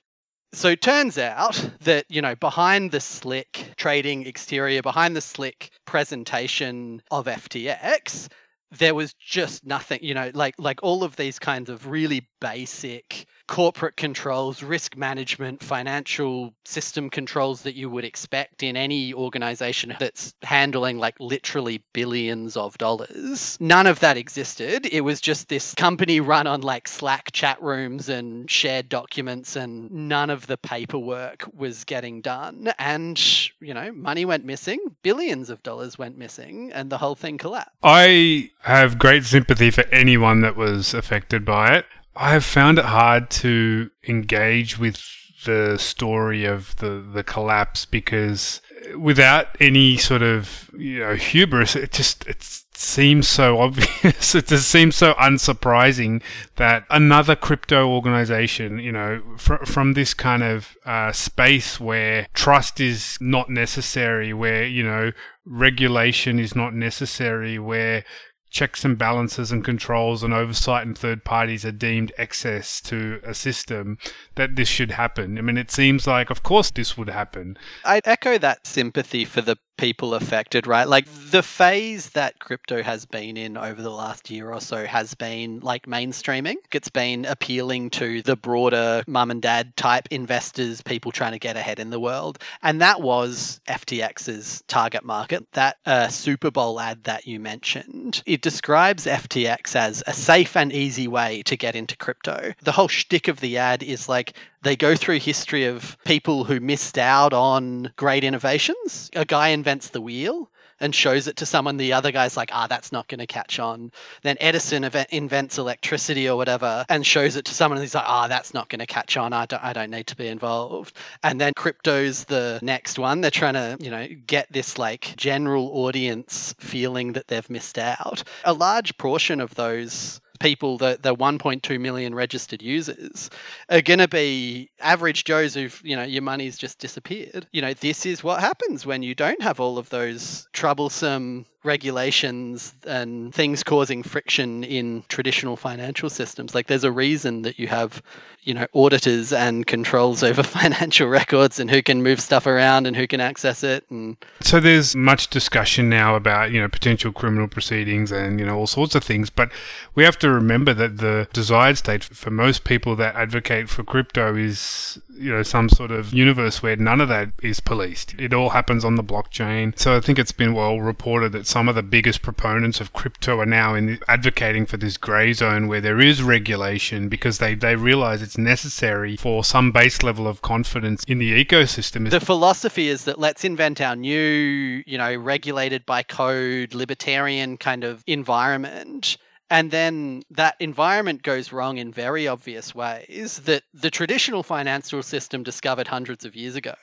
So 0.52 0.68
it 0.70 0.80
turns 0.82 1.18
out 1.18 1.54
that, 1.80 2.06
you 2.08 2.22
know, 2.22 2.34
behind 2.34 2.90
the 2.90 3.00
slick 3.00 3.72
trading 3.76 4.26
exterior, 4.26 4.82
behind 4.82 5.14
the 5.14 5.20
slick 5.20 5.70
presentation 5.84 7.02
of 7.10 7.26
FTX, 7.26 8.28
there 8.70 8.94
was 8.94 9.14
just 9.14 9.64
nothing, 9.64 10.00
you 10.02 10.14
know, 10.14 10.30
like 10.34 10.54
like 10.58 10.80
all 10.82 11.04
of 11.04 11.16
these 11.16 11.38
kinds 11.38 11.70
of 11.70 11.86
really 11.86 12.28
basic 12.40 13.26
corporate 13.48 13.96
controls, 13.96 14.62
risk 14.62 14.96
management, 14.96 15.62
financial 15.62 16.52
system 16.64 17.08
controls 17.08 17.62
that 17.62 17.74
you 17.74 17.88
would 17.88 18.04
expect 18.04 18.62
in 18.62 18.76
any 18.76 19.14
organization 19.14 19.94
that's 19.98 20.34
handling 20.42 20.98
like 20.98 21.14
literally 21.18 21.82
billions 21.94 22.56
of 22.56 22.76
dollars. 22.78 23.56
None 23.58 23.86
of 23.86 24.00
that 24.00 24.16
existed. 24.16 24.86
It 24.92 25.00
was 25.00 25.20
just 25.20 25.48
this 25.48 25.74
company 25.74 26.20
run 26.20 26.46
on 26.46 26.60
like 26.60 26.86
Slack 26.86 27.32
chat 27.32 27.60
rooms 27.62 28.08
and 28.08 28.50
shared 28.50 28.88
documents, 28.88 29.56
and 29.56 29.90
none 29.90 30.30
of 30.30 30.46
the 30.46 30.58
paperwork 30.58 31.48
was 31.54 31.84
getting 31.84 32.20
done. 32.20 32.70
And, 32.78 33.18
you 33.60 33.72
know, 33.72 33.92
money 33.92 34.26
went 34.26 34.44
missing, 34.44 34.78
billions 35.02 35.48
of 35.48 35.62
dollars 35.62 35.98
went 35.98 36.18
missing, 36.18 36.70
and 36.74 36.90
the 36.90 36.98
whole 36.98 37.14
thing 37.14 37.38
collapsed. 37.38 37.76
I 37.82 38.50
have 38.60 38.98
great 38.98 39.24
sympathy 39.24 39.70
for 39.70 39.84
anyone 39.86 40.42
that 40.42 40.56
was 40.56 40.92
affected 40.92 41.44
by 41.44 41.76
it. 41.76 41.86
I 42.18 42.32
have 42.32 42.44
found 42.44 42.78
it 42.78 42.84
hard 42.84 43.30
to 43.30 43.90
engage 44.08 44.76
with 44.76 45.00
the 45.44 45.78
story 45.78 46.44
of 46.44 46.74
the, 46.76 47.00
the 47.14 47.22
collapse 47.22 47.84
because 47.86 48.60
without 48.98 49.46
any 49.60 49.96
sort 49.96 50.22
of 50.22 50.68
you 50.76 50.98
know 50.98 51.14
hubris, 51.14 51.76
it 51.76 51.92
just 51.92 52.26
it 52.26 52.42
seems 52.74 53.28
so 53.28 53.58
obvious. 53.58 54.34
it 54.34 54.46
just 54.48 54.68
seems 54.68 54.96
so 54.96 55.14
unsurprising 55.14 56.22
that 56.56 56.84
another 56.90 57.36
crypto 57.36 57.88
organization, 57.88 58.78
you 58.78 58.92
know, 58.92 59.22
fr- 59.36 59.64
from 59.64 59.92
this 59.92 60.12
kind 60.14 60.42
of 60.42 60.76
uh, 60.84 61.12
space 61.12 61.78
where 61.78 62.26
trust 62.34 62.80
is 62.80 63.16
not 63.20 63.48
necessary, 63.48 64.32
where 64.32 64.64
you 64.64 64.82
know 64.82 65.12
regulation 65.44 66.38
is 66.38 66.54
not 66.54 66.74
necessary, 66.74 67.58
where 67.58 68.04
checks 68.50 68.84
and 68.84 68.96
balances 68.98 69.52
and 69.52 69.64
controls 69.64 70.22
and 70.22 70.32
oversight 70.32 70.86
and 70.86 70.96
third 70.96 71.24
parties 71.24 71.64
are 71.64 71.72
deemed 71.72 72.12
excess 72.18 72.80
to 72.82 73.20
a 73.24 73.34
system 73.34 73.98
that 74.34 74.56
this 74.56 74.68
should 74.68 74.92
happen. 74.92 75.38
I 75.38 75.42
mean, 75.42 75.56
it 75.56 75.70
seems 75.70 76.06
like, 76.06 76.30
of 76.30 76.42
course, 76.42 76.70
this 76.70 76.96
would 76.96 77.10
happen. 77.10 77.58
I 77.84 78.00
echo 78.04 78.38
that 78.38 78.66
sympathy 78.66 79.24
for 79.24 79.40
the 79.40 79.56
people 79.78 80.14
affected, 80.14 80.66
right? 80.66 80.86
Like 80.86 81.06
the 81.30 81.42
phase 81.42 82.10
that 82.10 82.38
crypto 82.38 82.82
has 82.82 83.06
been 83.06 83.36
in 83.36 83.56
over 83.56 83.80
the 83.80 83.90
last 83.90 84.28
year 84.30 84.52
or 84.52 84.60
so 84.60 84.84
has 84.84 85.14
been 85.14 85.60
like 85.60 85.86
mainstreaming. 85.86 86.56
It's 86.72 86.90
been 86.90 87.24
appealing 87.24 87.90
to 87.90 88.20
the 88.22 88.36
broader 88.36 89.02
mum 89.06 89.30
and 89.30 89.40
dad 89.40 89.74
type 89.76 90.08
investors, 90.10 90.82
people 90.82 91.12
trying 91.12 91.32
to 91.32 91.38
get 91.38 91.56
ahead 91.56 91.78
in 91.78 91.90
the 91.90 92.00
world. 92.00 92.38
And 92.62 92.80
that 92.82 93.00
was 93.00 93.60
FTX's 93.68 94.62
target 94.68 95.04
market. 95.04 95.46
That 95.52 95.78
uh, 95.86 96.08
Super 96.08 96.50
Bowl 96.50 96.78
ad 96.80 97.04
that 97.04 97.26
you 97.26 97.40
mentioned, 97.40 98.22
it 98.26 98.42
describes 98.42 99.06
FTX 99.06 99.76
as 99.76 100.02
a 100.06 100.12
safe 100.12 100.56
and 100.56 100.72
easy 100.72 101.08
way 101.08 101.42
to 101.42 101.56
get 101.56 101.76
into 101.76 101.96
crypto. 101.96 102.52
The 102.62 102.72
whole 102.72 102.88
shtick 102.88 103.28
of 103.28 103.40
the 103.40 103.58
ad 103.58 103.82
is 103.82 104.08
like 104.08 104.34
they 104.62 104.76
go 104.76 104.94
through 104.94 105.20
history 105.20 105.64
of 105.64 105.96
people 106.04 106.44
who 106.44 106.60
missed 106.60 106.98
out 106.98 107.32
on 107.32 107.92
great 107.96 108.24
innovations. 108.24 109.10
A 109.14 109.24
guy 109.24 109.48
invents 109.48 109.90
the 109.90 110.00
wheel 110.00 110.50
and 110.80 110.94
shows 110.94 111.26
it 111.26 111.36
to 111.36 111.46
someone. 111.46 111.76
The 111.76 111.92
other 111.92 112.12
guy's 112.12 112.36
like, 112.36 112.50
ah, 112.52 112.66
that's 112.66 112.92
not 112.92 113.08
going 113.08 113.18
to 113.18 113.26
catch 113.26 113.58
on. 113.58 113.90
Then 114.22 114.36
Edison 114.40 114.88
invents 115.10 115.58
electricity 115.58 116.28
or 116.28 116.36
whatever 116.36 116.84
and 116.88 117.04
shows 117.04 117.36
it 117.36 117.44
to 117.46 117.54
someone. 117.54 117.80
He's 117.80 117.94
like, 117.94 118.04
ah, 118.06 118.28
that's 118.28 118.54
not 118.54 118.68
going 118.68 118.80
to 118.80 118.86
catch 118.86 119.16
on. 119.16 119.32
I 119.32 119.46
don't, 119.46 119.62
I 119.62 119.72
don't 119.72 119.90
need 119.90 120.06
to 120.08 120.16
be 120.16 120.28
involved. 120.28 120.96
And 121.22 121.40
then 121.40 121.52
crypto's 121.54 122.24
the 122.24 122.58
next 122.62 122.98
one. 122.98 123.20
They're 123.20 123.30
trying 123.30 123.54
to, 123.54 123.76
you 123.80 123.90
know, 123.90 124.06
get 124.26 124.52
this 124.52 124.78
like 124.78 125.14
general 125.16 125.70
audience 125.84 126.54
feeling 126.58 127.12
that 127.14 127.28
they've 127.28 127.50
missed 127.50 127.78
out. 127.78 128.22
A 128.44 128.52
large 128.52 128.96
portion 128.98 129.40
of 129.40 129.54
those 129.54 130.20
people, 130.38 130.78
the, 130.78 130.98
the 131.00 131.14
1.2 131.14 131.80
million 131.80 132.14
registered 132.14 132.62
users, 132.62 133.30
are 133.68 133.82
going 133.82 133.98
to 133.98 134.08
be 134.08 134.70
average 134.80 135.24
Joes 135.24 135.54
who've, 135.54 135.80
you 135.84 135.96
know, 135.96 136.02
your 136.02 136.22
money's 136.22 136.58
just 136.58 136.78
disappeared. 136.78 137.46
You 137.52 137.62
know, 137.62 137.74
this 137.74 138.06
is 138.06 138.24
what 138.24 138.40
happens 138.40 138.86
when 138.86 139.02
you 139.02 139.14
don't 139.14 139.42
have 139.42 139.60
all 139.60 139.78
of 139.78 139.90
those 139.90 140.46
troublesome 140.52 141.46
regulations 141.64 142.74
and 142.86 143.34
things 143.34 143.64
causing 143.64 144.02
friction 144.02 144.62
in 144.62 145.02
traditional 145.08 145.56
financial 145.56 146.08
systems. 146.08 146.54
Like 146.54 146.68
there's 146.68 146.84
a 146.84 146.92
reason 146.92 147.42
that 147.42 147.58
you 147.58 147.66
have, 147.66 148.00
you 148.42 148.54
know, 148.54 148.66
auditors 148.74 149.32
and 149.32 149.66
controls 149.66 150.22
over 150.28 150.42
financial 150.42 151.08
records 151.08 151.58
and 151.58 151.70
who 151.70 151.82
can 151.82 152.02
move 152.02 152.20
stuff 152.20 152.46
around 152.46 152.86
and 152.86 152.96
who 152.96 153.06
can 153.06 153.20
access 153.20 153.64
it 153.64 153.84
and 153.90 154.16
So 154.40 154.60
there's 154.60 154.94
much 154.94 155.28
discussion 155.28 155.88
now 155.88 156.14
about, 156.14 156.52
you 156.52 156.60
know, 156.60 156.68
potential 156.68 157.12
criminal 157.12 157.48
proceedings 157.48 158.12
and, 158.12 158.38
you 158.38 158.46
know, 158.46 158.56
all 158.56 158.68
sorts 158.68 158.94
of 158.94 159.02
things, 159.02 159.28
but 159.28 159.50
we 159.94 160.04
have 160.04 160.18
to 160.20 160.30
remember 160.30 160.72
that 160.74 160.98
the 160.98 161.28
desired 161.32 161.78
state 161.78 162.04
for 162.04 162.30
most 162.30 162.64
people 162.64 162.94
that 162.96 163.16
advocate 163.16 163.68
for 163.68 163.82
crypto 163.82 164.36
is 164.36 165.00
you 165.18 165.32
know 165.32 165.42
some 165.42 165.68
sort 165.68 165.90
of 165.90 166.12
universe 166.12 166.62
where 166.62 166.76
none 166.76 167.00
of 167.00 167.08
that 167.08 167.30
is 167.42 167.60
policed. 167.60 168.14
It 168.18 168.32
all 168.32 168.50
happens 168.50 168.84
on 168.84 168.96
the 168.96 169.04
blockchain. 169.04 169.78
So 169.78 169.96
I 169.96 170.00
think 170.00 170.18
it's 170.18 170.32
been 170.32 170.54
well 170.54 170.80
reported 170.80 171.32
that 171.32 171.46
some 171.46 171.68
of 171.68 171.74
the 171.74 171.82
biggest 171.82 172.22
proponents 172.22 172.80
of 172.80 172.92
crypto 172.92 173.40
are 173.40 173.46
now 173.46 173.74
in 173.74 173.98
advocating 174.08 174.66
for 174.66 174.76
this 174.76 174.96
grey 174.96 175.32
zone 175.32 175.68
where 175.68 175.80
there 175.80 176.00
is 176.00 176.22
regulation 176.22 177.08
because 177.08 177.38
they 177.38 177.54
they 177.54 177.76
realize 177.76 178.22
it's 178.22 178.38
necessary 178.38 179.16
for 179.16 179.44
some 179.44 179.72
base 179.72 180.02
level 180.02 180.26
of 180.26 180.42
confidence 180.42 181.04
in 181.04 181.18
the 181.18 181.44
ecosystem. 181.44 182.08
The 182.08 182.20
philosophy 182.20 182.88
is 182.88 183.04
that 183.04 183.18
let's 183.18 183.44
invent 183.44 183.80
our 183.80 183.96
new, 183.96 184.82
you 184.86 184.98
know, 184.98 185.14
regulated 185.16 185.84
by 185.86 186.02
code, 186.02 186.74
libertarian 186.74 187.56
kind 187.56 187.84
of 187.84 188.02
environment 188.06 189.16
and 189.50 189.70
then 189.70 190.22
that 190.30 190.56
environment 190.60 191.22
goes 191.22 191.52
wrong 191.52 191.78
in 191.78 191.92
very 191.92 192.28
obvious 192.28 192.74
ways 192.74 193.40
that 193.44 193.62
the 193.72 193.90
traditional 193.90 194.42
financial 194.42 195.02
system 195.02 195.42
discovered 195.42 195.88
hundreds 195.88 196.24
of 196.24 196.36
years 196.36 196.56
ago. 196.56 196.74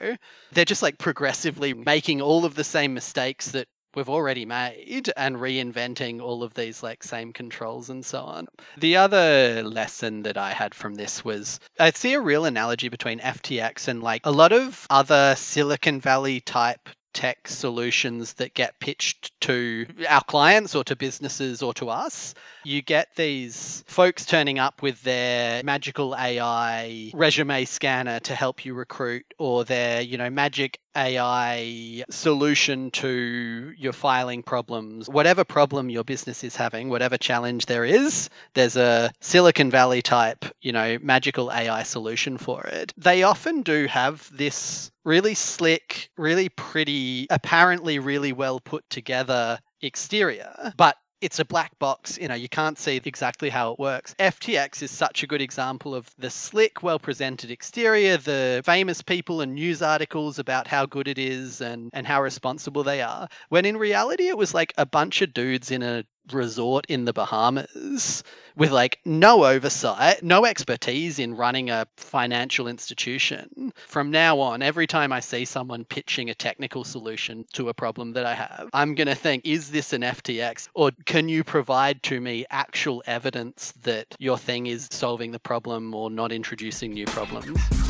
They're 0.52 0.66
just 0.66 0.82
like 0.82 0.98
progressively 0.98 1.74
making 1.74 2.22
all 2.22 2.46
of 2.46 2.56
the 2.56 2.64
same 2.64 2.94
mistakes 2.94 3.52
that 3.52 3.68
we've 3.96 4.10
already 4.10 4.46
made 4.46 5.10
and 5.16 5.38
reinventing 5.38 6.22
all 6.22 6.44
of 6.44 6.54
these 6.54 6.84
like 6.84 7.04
same 7.04 7.32
controls 7.32 7.90
and 7.90 8.06
so 8.06 8.20
on. 8.20 8.48
The 8.78 8.98
other 8.98 9.64
lesson 9.64 10.24
that 10.24 10.38
I 10.38 10.52
had 10.52 10.76
from 10.76 10.96
this 10.96 11.24
was 11.24 11.60
I 11.80 11.92
see 11.92 12.14
a 12.14 12.22
real 12.22 12.46
analogy 12.46 12.90
between 12.90 13.20
FTX 13.20 13.88
and 13.88 14.04
like 14.04 14.22
a 14.26 14.32
lot 14.32 14.52
of 14.52 14.86
other 14.90 15.36
Silicon 15.38 16.02
Valley 16.02 16.42
type 16.42 16.90
tech 17.16 17.48
solutions 17.48 18.34
that 18.34 18.54
get 18.54 18.80
pitched 18.80 19.32
to 19.42 19.88
our 20.08 20.24
clients 20.26 20.76
or 20.76 20.84
to 20.84 20.96
businesses 20.96 21.64
or 21.64 21.74
to 21.74 21.90
us. 21.90 22.36
You 22.64 22.82
get 22.82 23.08
these 23.16 23.84
folks 23.88 24.26
turning 24.26 24.60
up 24.60 24.82
with 24.82 25.02
their 25.02 25.64
magical 25.64 26.16
AI 26.16 27.12
resume 27.16 27.66
scanner 27.66 28.20
to 28.20 28.36
help 28.36 28.66
you 28.66 28.74
recruit 28.76 29.26
or 29.40 29.64
their, 29.64 30.02
you 30.02 30.18
know, 30.18 30.30
magic 30.30 30.80
AI 30.96 32.04
solution 32.10 32.92
to 32.92 33.74
your 33.78 33.94
filing 33.94 34.44
problems. 34.44 35.10
Whatever 35.10 35.44
problem 35.44 35.90
your 35.90 36.04
business 36.04 36.44
is 36.44 36.56
having, 36.56 36.90
whatever 36.90 37.18
challenge 37.18 37.66
there 37.66 37.86
is, 37.86 38.30
there's 38.54 38.78
a 38.78 39.12
Silicon 39.22 39.70
Valley 39.70 40.02
type, 40.02 40.46
you 40.62 40.72
know, 40.72 40.98
magical 41.02 41.52
AI 41.52 41.84
solution 41.84 42.38
for 42.38 42.64
it. 42.64 42.94
They 42.98 43.24
often 43.24 43.62
do 43.62 43.88
have 43.88 44.30
this 44.36 44.92
really 45.04 45.36
slick, 45.36 46.10
really 46.18 46.50
pretty, 46.50 47.28
apparently 47.30 48.00
really 48.00 48.34
well 48.34 48.60
put 48.60 48.90
together 48.90 49.60
exterior, 49.82 50.74
but 50.78 50.96
it's 51.22 51.40
a 51.40 51.46
black 51.46 51.78
box. 51.80 52.18
You 52.20 52.28
know, 52.28 52.36
you 52.36 52.50
can't 52.50 52.78
see 52.78 53.02
exactly 53.04 53.50
how 53.50 53.72
it 53.72 53.80
works. 53.80 54.16
FTX 54.20 54.82
is 54.84 54.92
such 54.92 55.24
a 55.24 55.28
good 55.28 55.42
example 55.42 55.96
of 55.96 56.10
the 56.18 56.30
slick, 56.30 56.84
well 56.84 57.00
presented 57.00 57.52
exterior, 57.52 58.18
the 58.18 58.62
famous 58.66 59.02
people 59.02 59.42
and 59.42 59.56
news 59.56 59.82
articles 59.82 60.40
about 60.40 60.68
how 60.68 60.86
good 60.86 61.08
it 61.08 61.18
is 61.18 61.62
and, 61.62 61.90
and 61.94 62.06
how 62.06 62.22
responsible 62.22 62.84
they 62.84 63.02
are. 63.02 63.28
When 63.50 63.66
in 63.66 63.78
reality, 63.78 64.28
it 64.28 64.38
was 64.38 64.54
like 64.54 64.74
a 64.78 64.86
bunch 64.86 65.22
of 65.22 65.34
dudes 65.34 65.72
in 65.72 65.84
a 65.84 66.06
resort 66.32 66.86
in 66.88 67.06
the 67.06 67.14
Bahamas 67.14 68.24
with 68.56 68.72
like 68.72 69.00
no 69.06 69.46
oversight, 69.46 70.24
no 70.24 70.46
expertise 70.46 71.20
in 71.20 71.36
running 71.36 71.70
a 71.70 71.88
financial 71.98 72.68
institution. 72.68 73.74
From 73.88 74.12
now 74.12 74.40
on, 74.40 74.62
every 74.62 74.88
time 74.88 75.12
I 75.12 75.20
see 75.20 75.46
someone 75.46 75.84
pitching 75.86 76.30
a 76.30 76.36
technical 76.36 76.84
solution 76.84 77.46
to 77.54 77.70
a 77.70 77.74
problem 77.74 78.14
that 78.14 78.26
I 78.26 78.34
have, 78.34 78.70
I'm 78.74 78.96
going 78.96 79.08
to 79.08 79.16
think, 79.16 79.46
is 79.46 79.72
this 79.72 79.94
an 79.94 80.02
FTX? 80.02 80.70
Or 80.74 80.92
can 81.06 81.28
you 81.30 81.44
provide 81.44 82.02
to 82.04 82.22
me 82.22 82.46
actual 82.50 83.04
evidence 83.08 83.74
that 83.84 84.16
your 84.20 84.38
thing 84.38 84.68
is 84.68 84.88
solving 84.92 85.32
the 85.32 85.40
problem 85.40 85.94
or 85.94 86.10
not 86.10 86.32
introducing 86.32 86.94
new 86.94 87.06
problems? 87.06 87.85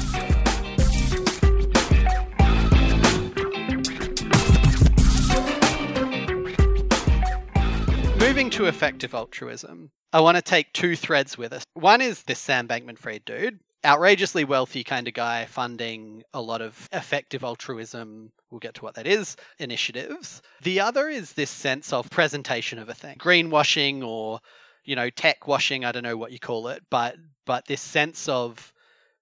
Moving 8.36 8.50
to 8.50 8.66
effective 8.66 9.14
altruism, 9.14 9.92
I 10.12 10.20
want 10.20 10.36
to 10.36 10.42
take 10.42 10.74
two 10.74 10.98
threads 10.98 11.38
with 11.38 11.54
us. 11.54 11.64
One 11.74 12.02
is 12.02 12.24
this 12.24 12.38
Sam 12.38 12.68
Bankman 12.68 12.98
Fried 12.98 13.24
dude, 13.24 13.62
outrageously 13.86 14.44
wealthy 14.44 14.84
kind 14.84 15.08
of 15.08 15.14
guy 15.14 15.46
funding 15.46 16.22
a 16.34 16.42
lot 16.42 16.62
of 16.62 16.90
effective 16.92 17.46
altruism. 17.46 18.34
We'll 18.52 18.60
get 18.60 18.74
to 18.74 18.82
what 18.82 18.96
that 18.96 19.08
is 19.08 19.38
initiatives. 19.58 20.42
The 20.64 20.82
other 20.82 21.08
is 21.08 21.32
this 21.32 21.50
sense 21.50 21.94
of 21.94 22.10
presentation 22.10 22.78
of 22.78 22.90
a 22.90 22.94
thing, 22.94 23.16
greenwashing 23.20 24.04
or 24.04 24.42
you 24.84 24.98
know 24.98 25.10
tech 25.10 25.48
washing. 25.48 25.86
I 25.86 25.94
don't 25.94 26.04
know 26.04 26.18
what 26.18 26.34
you 26.34 26.40
call 26.40 26.68
it, 26.68 26.84
but 26.90 27.16
but 27.46 27.68
this 27.68 27.80
sense 27.80 28.28
of 28.28 28.74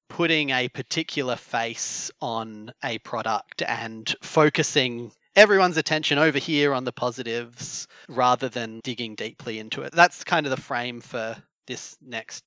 putting 0.10 0.50
a 0.50 0.70
particular 0.70 1.36
face 1.36 2.10
on 2.20 2.74
a 2.84 2.98
product 2.98 3.62
and 3.62 4.16
focusing 4.24 5.12
everyone's 5.36 5.78
attention 5.78 6.18
over 6.18 6.38
here 6.38 6.74
on 6.74 6.84
the 6.84 6.92
positives 6.92 7.88
rather 8.10 8.50
than 8.50 8.80
digging 8.84 9.16
deeply 9.16 9.60
into 9.60 9.82
it. 9.82 9.94
That's 9.94 10.24
kind 10.24 10.46
of 10.46 10.52
the 10.52 10.62
frame 10.62 11.02
for 11.02 11.36
this 11.68 11.96
next 12.02 12.44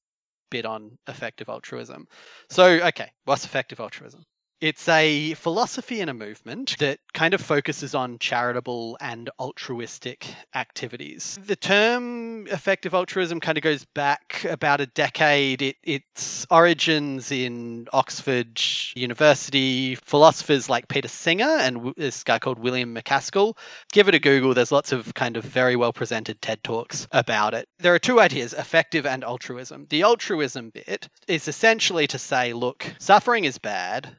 bit 0.51 0.65
on 0.65 0.97
effective 1.09 1.49
altruism. 1.49 2.07
So, 2.51 2.67
okay, 2.67 3.11
what's 3.25 3.45
effective 3.45 3.81
altruism? 3.81 4.23
It's 4.59 4.89
a 4.89 5.35
philosophy 5.35 6.01
and 6.01 6.09
a 6.09 6.15
movement 6.15 6.77
that 6.79 6.99
kind 7.13 7.35
of 7.35 7.43
focuses 7.43 7.95
on 7.95 8.19
charitable 8.19 8.97
and 9.03 9.29
altruistic 9.39 10.27
activities. 10.55 11.39
The 11.45 11.57
term 11.57 12.47
effective 12.47 12.95
altruism 12.95 13.39
kind 13.39 13.59
of 13.59 13.63
goes 13.63 13.85
back 13.85 14.47
about 14.49 14.81
a 14.81 14.87
decade. 14.87 15.61
It, 15.61 15.77
its 15.83 16.47
origins 16.51 17.31
in 17.31 17.87
Oxford 17.93 18.59
University, 18.95 19.95
philosophers 19.97 20.71
like 20.71 20.89
Peter 20.89 21.09
Singer 21.09 21.45
and 21.45 21.93
this 21.99 22.25
guy 22.25 22.39
called 22.39 22.59
William 22.59 22.95
MacAskill. 22.95 23.59
Give 23.93 24.09
it 24.09 24.15
a 24.15 24.19
Google. 24.19 24.55
There's 24.55 24.73
lots 24.73 24.91
of 24.91 25.13
kind 25.13 25.37
of 25.37 25.45
very 25.45 25.77
well 25.77 25.93
presented 25.93 26.41
TED 26.41 26.65
Talks 26.65 27.07
about 27.13 27.53
it. 27.53 27.69
There 27.79 27.95
are 27.95 27.99
two 27.99 28.21
ideas 28.21 28.55
effective 28.55 29.05
and 29.05 29.23
altruism. 29.23 29.87
The 29.91 30.03
altruism 30.03 30.71
bit 30.71 31.09
is 31.29 31.47
essentially 31.47 32.07
to 32.07 32.19
say, 32.19 32.55
look, 32.55 32.91
suffering 32.99 33.45
is 33.45 33.59
bad 33.59 34.17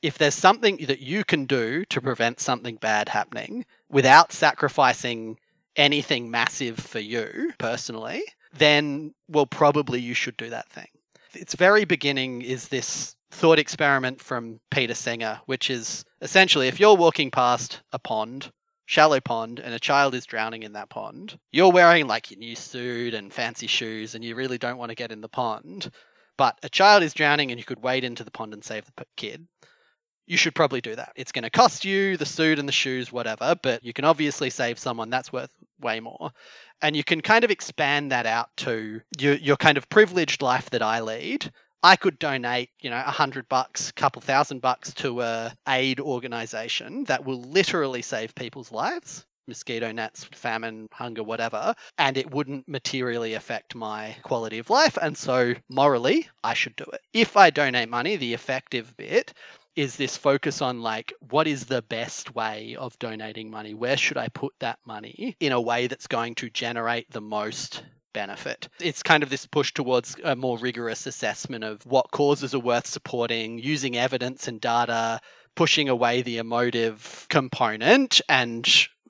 if 0.00 0.18
there's 0.18 0.34
something 0.34 0.76
that 0.86 1.00
you 1.00 1.24
can 1.24 1.44
do 1.46 1.84
to 1.86 2.00
prevent 2.00 2.40
something 2.40 2.76
bad 2.76 3.08
happening 3.08 3.64
without 3.90 4.32
sacrificing 4.32 5.38
anything 5.76 6.30
massive 6.30 6.78
for 6.78 7.00
you 7.00 7.52
personally, 7.58 8.22
then 8.52 9.12
well, 9.28 9.46
probably 9.46 10.00
you 10.00 10.14
should 10.14 10.36
do 10.36 10.50
that 10.50 10.68
thing. 10.70 10.88
Its 11.34 11.54
very 11.54 11.84
beginning 11.84 12.42
is 12.42 12.68
this 12.68 13.16
thought 13.30 13.58
experiment 13.58 14.20
from 14.20 14.60
Peter 14.70 14.94
Singer, 14.94 15.40
which 15.46 15.68
is 15.68 16.04
essentially 16.22 16.68
if 16.68 16.80
you're 16.80 16.96
walking 16.96 17.30
past 17.30 17.82
a 17.92 17.98
pond, 17.98 18.50
shallow 18.86 19.20
pond, 19.20 19.58
and 19.58 19.74
a 19.74 19.80
child 19.80 20.14
is 20.14 20.26
drowning 20.26 20.62
in 20.62 20.72
that 20.72 20.88
pond, 20.88 21.38
you're 21.50 21.72
wearing 21.72 22.06
like 22.06 22.30
your 22.30 22.38
new 22.38 22.54
suit 22.54 23.14
and 23.14 23.32
fancy 23.32 23.66
shoes, 23.66 24.14
and 24.14 24.24
you 24.24 24.34
really 24.34 24.58
don't 24.58 24.78
want 24.78 24.90
to 24.90 24.96
get 24.96 25.12
in 25.12 25.20
the 25.20 25.28
pond. 25.28 25.90
But 26.36 26.56
a 26.62 26.68
child 26.68 27.02
is 27.02 27.14
drowning, 27.14 27.50
and 27.50 27.58
you 27.58 27.64
could 27.64 27.82
wade 27.82 28.04
into 28.04 28.24
the 28.24 28.30
pond 28.30 28.54
and 28.54 28.64
save 28.64 28.84
the 28.96 29.04
kid 29.16 29.46
you 30.28 30.36
should 30.36 30.54
probably 30.54 30.80
do 30.80 30.94
that. 30.94 31.12
It's 31.16 31.32
going 31.32 31.44
to 31.44 31.50
cost 31.50 31.84
you 31.84 32.16
the 32.16 32.26
suit 32.26 32.58
and 32.58 32.68
the 32.68 32.72
shoes, 32.72 33.10
whatever, 33.10 33.56
but 33.62 33.82
you 33.82 33.92
can 33.92 34.04
obviously 34.04 34.50
save 34.50 34.78
someone 34.78 35.08
that's 35.08 35.32
worth 35.32 35.50
way 35.80 36.00
more. 36.00 36.30
And 36.82 36.94
you 36.94 37.02
can 37.02 37.22
kind 37.22 37.44
of 37.44 37.50
expand 37.50 38.12
that 38.12 38.26
out 38.26 38.50
to 38.58 39.00
your, 39.18 39.34
your 39.34 39.56
kind 39.56 39.78
of 39.78 39.88
privileged 39.88 40.42
life 40.42 40.70
that 40.70 40.82
I 40.82 41.00
lead. 41.00 41.50
I 41.82 41.96
could 41.96 42.18
donate, 42.18 42.70
you 42.80 42.90
know, 42.90 42.98
a 42.98 43.10
hundred 43.10 43.48
bucks, 43.48 43.90
couple 43.92 44.20
thousand 44.20 44.60
bucks 44.60 44.92
to 44.94 45.22
a 45.22 45.52
aid 45.66 45.98
organization 45.98 47.04
that 47.04 47.24
will 47.24 47.40
literally 47.40 48.02
save 48.02 48.34
people's 48.34 48.70
lives 48.70 49.24
mosquito 49.48 49.90
nets, 49.90 50.24
famine, 50.24 50.88
hunger, 50.92 51.22
whatever, 51.22 51.74
and 51.96 52.16
it 52.16 52.30
wouldn't 52.30 52.68
materially 52.68 53.34
affect 53.34 53.74
my 53.74 54.14
quality 54.22 54.58
of 54.58 54.70
life. 54.70 54.98
And 55.00 55.16
so, 55.16 55.54
morally, 55.68 56.28
I 56.44 56.54
should 56.54 56.76
do 56.76 56.84
it. 56.92 57.00
If 57.12 57.36
I 57.36 57.50
donate 57.50 57.88
money, 57.88 58.16
the 58.16 58.34
effective 58.34 58.94
bit 58.96 59.32
is 59.78 59.94
this 59.94 60.16
focus 60.16 60.60
on 60.60 60.82
like 60.82 61.12
what 61.30 61.46
is 61.46 61.66
the 61.66 61.82
best 61.82 62.34
way 62.34 62.74
of 62.80 62.98
donating 62.98 63.48
money? 63.48 63.74
Where 63.74 63.96
should 63.96 64.16
i 64.16 64.26
put 64.26 64.52
that 64.58 64.80
money 64.84 65.36
in 65.38 65.52
a 65.52 65.60
way 65.60 65.86
that's 65.86 66.08
going 66.08 66.34
to 66.36 66.50
generate 66.50 67.08
the 67.12 67.20
most 67.20 67.84
benefit? 68.12 68.68
It's 68.80 69.04
kind 69.04 69.22
of 69.22 69.30
this 69.30 69.46
push 69.46 69.72
towards 69.72 70.16
a 70.24 70.34
more 70.34 70.58
rigorous 70.58 71.06
assessment 71.06 71.62
of 71.62 71.86
what 71.86 72.10
causes 72.10 72.56
are 72.56 72.58
worth 72.58 72.88
supporting 72.88 73.60
using 73.60 73.96
evidence 73.96 74.48
and 74.48 74.60
data 74.60 75.20
pushing 75.54 75.88
away 75.88 76.22
the 76.22 76.38
emotive 76.38 77.26
component 77.30 78.20
and 78.28 78.66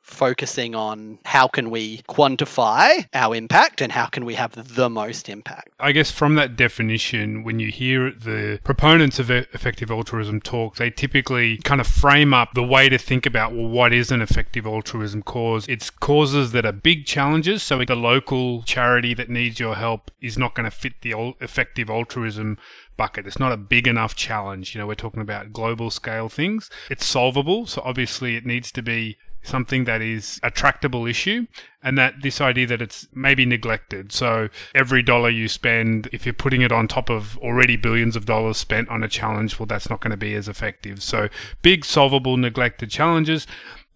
focusing 0.09 0.75
on 0.75 1.19
how 1.25 1.47
can 1.47 1.71
we 1.71 1.99
quantify 2.09 3.07
our 3.15 3.35
impact 3.35 3.81
and 3.81 3.93
how 3.93 4.07
can 4.07 4.25
we 4.25 4.35
have 4.35 4.53
the 4.75 4.89
most 4.89 5.29
impact. 5.29 5.69
I 5.79 5.93
guess 5.93 6.11
from 6.11 6.35
that 6.37 6.57
definition, 6.57 7.45
when 7.45 7.59
you 7.59 7.71
hear 7.71 8.11
the 8.11 8.59
proponents 8.65 9.19
of 9.19 9.31
effective 9.31 9.91
altruism 9.91 10.41
talk, 10.41 10.77
they 10.77 10.91
typically 10.91 11.59
kind 11.59 11.81
of 11.81 11.87
frame 11.87 12.33
up 12.33 12.55
the 12.55 12.63
way 12.63 12.89
to 12.89 12.99
think 12.99 13.27
about 13.27 13.53
well, 13.53 13.69
what 13.69 13.93
is 13.93 14.11
an 14.11 14.21
effective 14.21 14.67
altruism 14.67 15.23
cause? 15.23 15.67
It's 15.69 15.91
causes 15.91 16.53
that 16.53 16.65
are 16.65 16.73
big 16.73 17.07
challenges. 17.07 17.63
So 17.63 17.85
the 17.85 17.95
local 17.95 18.63
charity 18.63 19.15
that 19.15 19.29
needs 19.29 19.61
your 19.61 19.77
help 19.77 20.11
is 20.21 20.39
not 20.39 20.55
going 20.55 20.65
to 20.65 20.77
fit 20.77 20.95
the 21.03 21.35
effective 21.41 21.91
altruism 21.91 22.59
bucket. 22.97 23.27
It's 23.27 23.39
not 23.39 23.53
a 23.53 23.57
big 23.57 23.87
enough 23.87 24.15
challenge. 24.15 24.75
You 24.75 24.81
know, 24.81 24.87
we're 24.87 24.95
talking 24.95 25.23
about 25.23 25.53
global 25.53 25.91
scale 25.91 26.29
things. 26.29 26.69
It's 26.91 27.07
solvable. 27.07 27.67
So 27.67 27.81
obviously 27.85 28.37
it 28.37 28.45
needs 28.45 28.73
to 28.73 28.83
be 28.83 29.17
something 29.43 29.85
that 29.85 30.03
is 30.03 30.41
a 30.43 30.51
tractable 30.51 31.07
issue 31.07 31.47
and 31.83 31.97
that 31.97 32.15
this 32.23 32.41
idea 32.41 32.67
that 32.67 32.83
it's 32.83 33.07
maybe 33.13 33.47
neglected. 33.47 34.13
So 34.13 34.49
every 34.75 35.03
dollar 35.03 35.31
you 35.31 35.49
spend, 35.49 36.09
if 36.13 36.27
you're 36.27 36.33
putting 36.33 36.63
it 36.63 36.73
on 36.73 36.89
top 36.89 37.09
of 37.09 37.39
already 37.39 37.77
billions 37.77 38.17
of 38.17 38.27
dollars 38.27 38.57
spent 38.57 38.89
on 38.89 39.03
a 39.03 39.09
challenge, 39.09 39.59
well, 39.59 39.67
that's 39.67 39.89
not 39.89 40.01
going 40.01 40.11
to 40.11 40.17
be 40.17 40.35
as 40.35 40.49
effective. 40.49 41.03
So 41.03 41.29
big, 41.63 41.85
solvable, 41.85 42.37
neglected 42.37 42.91
challenges. 42.91 43.47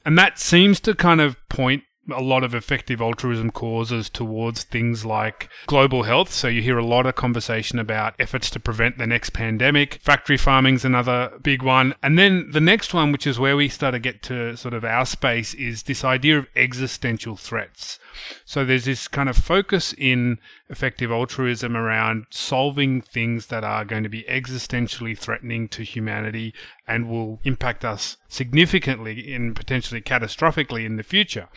And 0.05 0.17
that 0.19 0.39
seems 0.39 0.81
to 0.81 0.95
kind 0.95 1.21
of 1.21 1.37
point 1.49 1.85
a 2.11 2.21
lot 2.21 2.43
of 2.43 2.55
effective 2.55 3.01
altruism 3.01 3.51
causes 3.51 4.11
towards 4.11 4.65
things 4.65 5.05
like 5.05 5.49
global 5.67 6.03
health. 6.03 6.33
So 6.33 6.49
you 6.49 6.63
hear 6.63 6.79
a 6.79 6.85
lot 6.85 7.07
of 7.07 7.15
conversation 7.15 7.79
about 7.79 8.15
efforts 8.19 8.51
to 8.51 8.61
prevent 8.61 8.99
the 8.99 9.07
next 9.07 9.31
pandemic. 9.31 10.01
Factory 10.03 10.37
farming's 10.37 10.85
another 10.85 11.33
big 11.43 11.63
one. 11.63 11.95
And 12.03 12.19
then 12.19 12.51
the 12.51 12.61
next 12.61 12.93
one, 12.93 13.13
which 13.13 13.27
is 13.27 13.39
where 13.39 13.57
we 13.57 13.69
start 13.69 13.95
to 13.95 14.01
get 14.01 14.23
to 14.25 14.57
sort 14.57 14.75
of 14.75 14.85
our 14.85 15.07
space, 15.07 15.55
is 15.55 15.85
this 15.85 16.05
idea 16.05 16.39
of 16.39 16.49
existential 16.57 17.37
threats. 17.37 17.99
So 18.45 18.65
there's 18.65 18.85
this 18.85 19.09
kind 19.09 19.29
of 19.29 19.37
focus 19.37 19.95
in 19.97 20.39
effective 20.69 21.11
altruism 21.11 21.77
around 21.77 22.27
solving 22.31 23.01
things 23.01 23.47
that 23.47 23.65
are 23.65 23.85
going 23.85 24.03
to 24.03 24.09
be 24.09 24.25
existentially 24.25 25.17
threatening 25.17 25.69
to 25.69 25.83
humanity 25.83 26.55
and 26.87 27.09
will 27.09 27.41
impact 27.45 27.85
us 27.85 28.17
significantly 28.29 29.33
and 29.35 29.55
potentially 29.57 30.01
catastrophically 30.01 30.85
in 30.85 30.97
the 30.97 31.03
future. 31.03 31.49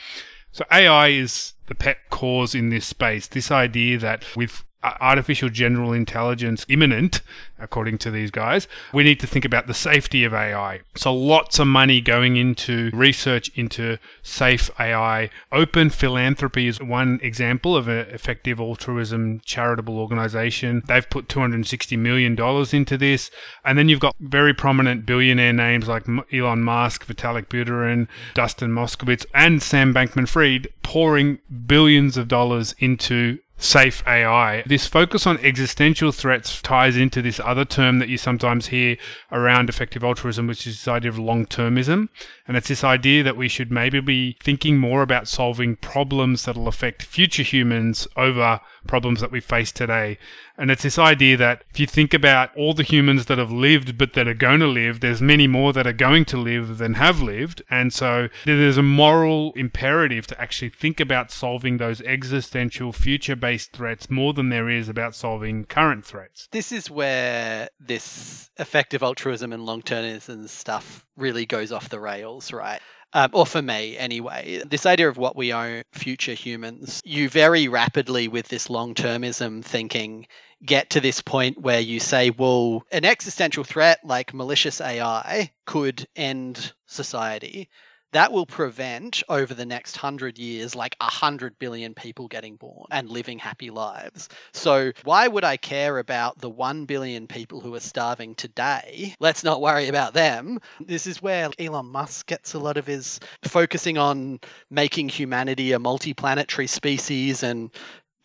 So 0.51 0.63
AI 0.71 1.09
is 1.09 1.53
the 1.67 1.75
pet 1.75 1.97
cause 2.09 2.55
in 2.55 2.69
this 2.69 2.85
space. 2.85 3.27
This 3.27 3.51
idea 3.51 3.97
that 4.00 4.24
with 4.35 4.63
Uh, 4.86 4.94
artificial 5.01 5.50
general 5.50 5.94
intelligence 5.94 6.63
imminent, 6.70 7.22
according 7.58 7.98
to 7.98 8.12
these 8.12 8.30
guys, 8.30 8.68
we 8.94 9.04
need 9.04 9.20
to 9.20 9.25
think 9.25 9.44
about 9.44 9.65
the 9.65 9.74
safety 9.74 10.24
of 10.24 10.32
AI. 10.32 10.82
So 10.96 11.12
lots 11.12 11.58
of 11.58 11.65
money 11.65 12.01
going 12.01 12.36
into 12.38 12.92
research 12.94 13.50
into 13.56 13.98
safe 14.22 14.70
AI. 14.80 15.32
Open 15.51 15.89
Philanthropy 15.89 16.68
is 16.68 16.80
one 16.80 17.20
example 17.24 17.75
of 17.75 17.88
an 17.88 18.06
effective 18.12 18.60
altruism 18.60 19.42
charitable 19.44 19.98
organization. 19.98 20.84
They've 20.86 21.10
put 21.10 21.30
$260 21.30 21.98
million 21.98 22.39
into 22.72 22.96
this. 22.96 23.32
And 23.63 23.80
then 23.80 23.89
you've 23.89 24.00
got 24.00 24.15
very 24.20 24.54
prominent 24.54 25.08
billionaire 25.08 25.54
names 25.54 25.88
like 25.88 26.06
Elon 26.32 26.62
Musk, 26.62 27.08
Vitalik 27.08 27.48
Buterin, 27.48 28.08
Dustin 28.36 28.70
Moskovitz, 28.70 29.25
and 29.34 29.63
Sam 29.63 29.96
Bankman 29.96 30.27
Fried 30.27 30.68
pouring 30.84 31.39
billions 31.65 32.18
of 32.18 32.27
dollars 32.27 32.75
into 32.77 33.39
safe 33.57 34.03
AI. 34.05 34.63
This 34.65 34.85
focus 34.85 35.25
on 35.25 35.38
existential 35.39 36.12
threats 36.12 36.62
ties 36.62 36.97
into 36.97 37.21
this 37.21 37.39
other 37.39 37.65
term 37.65 38.00
that 38.00 38.09
you 38.09 38.17
sometimes 38.17 38.67
hear 38.67 38.97
around 39.31 39.69
effective 39.69 40.03
altruism, 40.03 40.47
which 40.47 40.67
is 40.67 40.75
this 40.75 40.88
idea 40.88 41.09
of 41.09 41.17
long 41.17 41.45
termism. 41.45 42.09
And 42.47 42.57
it's 42.57 42.67
this 42.67 42.83
idea 42.83 43.24
that 43.24 43.38
we 43.38 43.47
should 43.47 43.71
maybe 43.71 44.00
be 44.00 44.38
thinking 44.43 44.77
more 44.77 45.01
about 45.01 45.27
solving 45.27 45.77
problems 45.77 46.45
that'll 46.45 46.67
affect 46.67 47.03
future 47.03 47.43
humans 47.43 48.07
over 48.15 48.59
problems 48.85 49.21
that 49.21 49.31
we 49.31 49.39
face 49.39 49.71
today. 49.71 50.17
And 50.57 50.71
it's 50.71 50.83
this 50.83 51.00
idea 51.00 51.35
that 51.38 51.63
if 51.71 51.79
you 51.79 51.88
think 51.88 52.13
about 52.13 52.55
all 52.55 52.74
the 52.74 52.83
humans 52.83 53.25
that 53.25 53.38
have 53.38 53.51
lived 53.51 53.97
but 53.97 54.13
that 54.13 54.27
are 54.27 54.33
going 54.33 54.59
to 54.62 54.67
live, 54.67 55.00
there's 55.00 55.21
many 55.21 55.47
more 55.47 55.74
that 55.74 55.88
are 55.88 55.93
going 55.93 56.24
to 56.25 56.38
live 56.38 56.77
than 56.77 56.93
have 56.93 57.21
lived. 57.21 57.62
And 57.69 57.91
so 57.91 58.29
there's 58.45 58.77
a 58.77 58.83
moral 58.83 59.51
imperative 59.55 60.27
to 60.27 60.41
actually 60.41 60.69
think 60.69 61.00
about 61.00 61.31
solving 61.31 61.77
those 61.77 62.01
existential 62.01 62.93
future 62.93 63.35
based 63.45 63.73
threats 63.73 64.09
more 64.09 64.33
than 64.33 64.49
there 64.49 64.67
is 64.67 64.89
about 64.89 65.13
solving 65.13 65.63
current 65.65 66.03
threats. 66.03 66.47
This 66.51 66.71
is 66.71 66.89
where 66.89 67.69
this 67.79 68.49
effective 68.57 69.03
altruism 69.03 69.53
and 69.53 69.67
long 69.67 69.83
termism 69.83 70.49
stuff 70.49 71.05
really 71.15 71.45
goes 71.45 71.71
off 71.71 71.89
the 71.89 71.99
rails, 71.99 72.51
right? 72.51 72.81
Um, 73.13 73.29
or 73.33 73.45
for 73.45 73.61
me 73.61 73.99
anyway, 73.99 74.63
this 74.65 74.87
idea 74.87 75.07
of 75.07 75.17
what 75.17 75.35
we 75.35 75.53
owe 75.53 75.83
future 75.91 76.33
humans, 76.33 77.03
you 77.05 77.29
very 77.29 77.67
rapidly, 77.67 78.27
with 78.27 78.47
this 78.47 78.67
long 78.67 78.95
termism 78.95 79.63
thinking, 79.63 80.25
get 80.65 80.89
to 80.89 80.99
this 80.99 81.21
point 81.21 81.62
where 81.62 81.79
you 81.79 81.99
say, 81.99 82.31
well, 82.31 82.84
an 82.91 83.05
existential 83.05 83.63
threat 83.63 83.99
like 84.03 84.34
malicious 84.34 84.81
AI 84.81 85.51
could 85.65 86.08
end 86.15 86.73
society 86.88 87.69
that 88.15 88.32
will 88.32 88.45
prevent 88.45 89.21
over 89.28 89.54
the 89.54 89.65
next 89.65 89.97
hundred 89.97 90.39
years 90.39 90.73
like 90.73 90.95
a 91.01 91.12
hundred 91.12 91.60
billion 91.60 91.93
people 91.93 92.30
getting 92.30 92.56
born 92.56 92.86
and 92.89 93.10
living 93.10 93.38
happy 93.38 93.69
lives. 93.69 94.30
So 94.54 94.93
why 95.04 95.28
would 95.28 95.43
I 95.43 95.58
care 95.58 95.99
about 95.99 96.39
the 96.39 96.49
one 96.49 96.86
billion 96.86 97.28
people 97.28 97.60
who 97.60 97.75
are 97.75 97.82
starving 97.82 98.34
today? 98.34 99.13
Let's 99.19 99.43
not 99.43 99.60
worry 99.60 99.89
about 99.89 100.13
them. 100.13 100.60
This 100.80 101.08
is 101.08 101.21
where 101.21 101.49
Elon 101.60 101.88
Musk 101.88 102.28
gets 102.28 102.54
a 102.54 102.60
lot 102.60 102.78
of 102.78 102.88
his 102.88 103.19
focusing 103.43 103.97
on 103.97 104.39
making 104.71 105.10
humanity 105.10 105.73
a 105.73 105.80
multi-planetary 105.80 106.67
species 106.67 107.43
and 107.43 107.69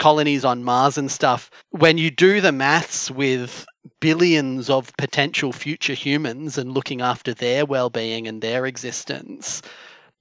colonies 0.01 0.45
on 0.45 0.65
Mars 0.65 0.99
and 0.99 1.11
stuff. 1.11 1.51
When 1.71 1.97
you 1.97 2.11
do 2.11 2.41
the 2.41 2.51
maths 2.51 3.09
with 3.11 3.65
billions 4.01 4.69
of 4.69 4.97
potential 4.97 5.53
future 5.53 5.95
humans 5.95 6.59
and 6.59 6.73
looking 6.73 7.01
after 7.01 7.33
their 7.33 7.65
well-being 7.65 8.27
and 8.27 8.43
their 8.43 8.67
existence 8.67 9.63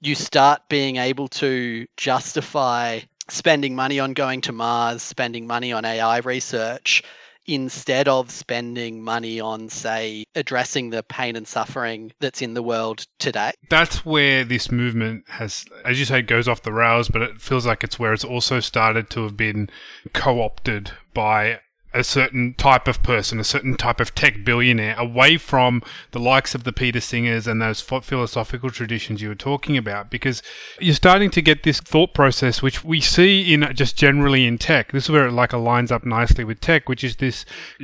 you 0.01 0.15
start 0.15 0.61
being 0.69 0.95
able 0.95 1.27
to 1.27 1.85
justify 1.97 2.99
spending 3.27 3.75
money 3.75 3.99
on 3.99 4.13
going 4.13 4.41
to 4.41 4.51
Mars, 4.51 5.01
spending 5.01 5.45
money 5.45 5.73
on 5.73 5.85
AI 5.85 6.19
research 6.19 7.03
instead 7.49 8.07
of 8.07 8.29
spending 8.29 9.01
money 9.01 9.39
on, 9.39 9.69
say, 9.69 10.23
addressing 10.35 10.91
the 10.91 11.01
pain 11.01 11.35
and 11.35 11.47
suffering 11.47 12.11
that's 12.19 12.43
in 12.43 12.53
the 12.53 12.61
world 12.61 13.07
today. 13.17 13.51
That's 13.69 14.05
where 14.05 14.43
this 14.43 14.71
movement 14.71 15.25
has, 15.27 15.65
as 15.83 15.97
you 15.99 16.05
say, 16.05 16.21
goes 16.21 16.47
off 16.47 16.61
the 16.61 16.71
rails, 16.71 17.09
but 17.09 17.23
it 17.23 17.41
feels 17.41 17.65
like 17.65 17.83
it's 17.83 17.97
where 17.97 18.13
it's 18.13 18.23
also 18.23 18.59
started 18.59 19.09
to 19.11 19.23
have 19.23 19.35
been 19.35 19.69
co 20.13 20.41
opted 20.43 20.91
by 21.13 21.59
a 21.93 22.03
certain 22.03 22.53
type 22.53 22.87
of 22.87 23.01
person, 23.01 23.39
a 23.39 23.43
certain 23.43 23.75
type 23.75 23.99
of 23.99 24.13
tech 24.13 24.43
billionaire, 24.43 24.95
away 24.97 25.37
from 25.37 25.81
the 26.11 26.19
likes 26.19 26.53
of 26.53 26.63
the 26.63 26.71
Peter 26.71 26.99
Singers 26.99 27.47
and 27.47 27.61
those 27.61 27.81
philosophical 27.81 28.69
traditions 28.69 29.21
you 29.21 29.29
were 29.29 29.35
talking 29.35 29.75
about, 29.75 30.11
because 30.11 30.43
you're 30.79 30.93
starting 30.93 31.31
to 31.31 31.41
get 31.41 31.63
this 31.63 31.79
thought 31.79 32.13
process, 32.13 32.61
which 32.61 32.83
we 32.83 33.01
see 33.01 33.53
in 33.53 33.67
just 33.73 33.97
generally 33.97 34.45
in 34.45 34.57
tech. 34.59 34.91
This 34.91 35.05
is 35.05 35.09
where 35.09 35.25
it 35.27 35.31
like 35.31 35.49
aligns 35.49 35.91
up 35.91 36.05
nicely 36.05 36.43
with 36.43 36.61
tech, 36.61 36.87
which 36.87 37.03
is 37.03 37.15
this 37.15 37.43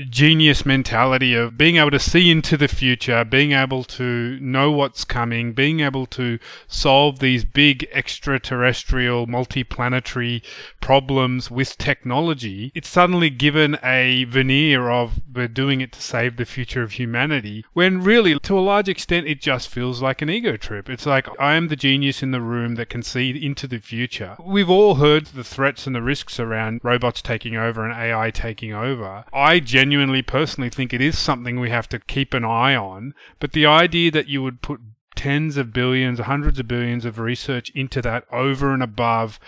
genius 0.10 0.65
mentality 0.65 1.34
of 1.34 1.58
being 1.58 1.78
able 1.78 1.91
to 1.91 2.00
see 2.00 2.30
into 2.30 2.58
the 2.58 2.68
future, 2.68 3.26
being 3.26 3.54
able 3.54 3.84
to 3.84 4.39
know 4.39 4.72
what's 4.72 5.04
coming, 5.04 5.54
being 5.54 5.80
able 5.80 6.06
to 6.06 6.38
solve 6.68 7.20
these 7.20 7.44
big 7.44 7.88
extraterrestrial, 7.91 9.26
multi-planetary 9.26 10.44
problems 10.80 11.50
with 11.50 11.78
technology. 11.78 12.72
It's 12.76 12.89
suddenly 12.89 13.30
given 13.30 13.78
a 13.84 13.94
a 13.95 14.25
veneer 14.25 14.89
of 14.89 15.21
we're 15.34 15.47
doing 15.47 15.79
it 15.79 15.91
to 15.93 16.01
save 16.01 16.36
the 16.36 16.45
future 16.45 16.84
of 16.84 16.93
humanity, 16.93 17.65
when 17.73 18.01
really, 18.01 18.38
to 18.39 18.60
a 18.60 18.62
large 18.62 18.89
extent, 18.89 19.27
it 19.27 19.41
just 19.41 19.69
feels 19.69 20.01
like 20.01 20.21
an 20.21 20.29
ego 20.29 20.58
trip. 20.58 20.89
It's 20.89 21.05
like, 21.05 21.27
I 21.39 21.55
am 21.55 21.69
the 21.69 21.75
genius 21.75 22.21
in 22.21 22.31
the 22.31 22.41
room 22.41 22.75
that 22.75 22.89
can 22.89 23.03
see 23.03 23.31
into 23.31 23.67
the 23.67 23.79
future. 23.79 24.36
We've 24.43 24.69
all 24.69 24.95
heard 24.95 25.27
the 25.27 25.43
threats 25.43 25.88
and 25.88 25.95
the 25.95 26.01
risks 26.01 26.39
around 26.39 26.81
robots 26.84 27.21
taking 27.21 27.55
over 27.55 27.86
and 27.86 27.93
AI 27.93 28.31
taking 28.31 28.73
over. 28.73 29.23
I 29.34 29.60
genuinely, 29.60 30.21
personally 30.21 30.69
think 30.69 30.93
it 30.93 31.01
is 31.01 31.17
something 31.17 31.60
we 31.60 31.69
have 31.69 31.89
to 31.89 31.99
keep 31.99 32.34
an 32.34 32.43
eye 32.43 32.75
on, 32.75 33.13
but 33.39 33.53
the 33.53 33.65
idea 33.65 34.12
that 34.12 34.27
you 34.27 34.43
would 34.43 34.62
put 34.62 34.81
tens 35.15 35.55
of 35.55 35.71
billions, 35.71 36.19
hundreds 36.19 36.60
of 36.60 36.67
billions 36.67 37.05
of 37.05 37.17
research 37.17 37.71
into 37.73 38.01
that 38.01 38.25
over 38.31 38.73
and 38.73 38.84
above 38.84 39.39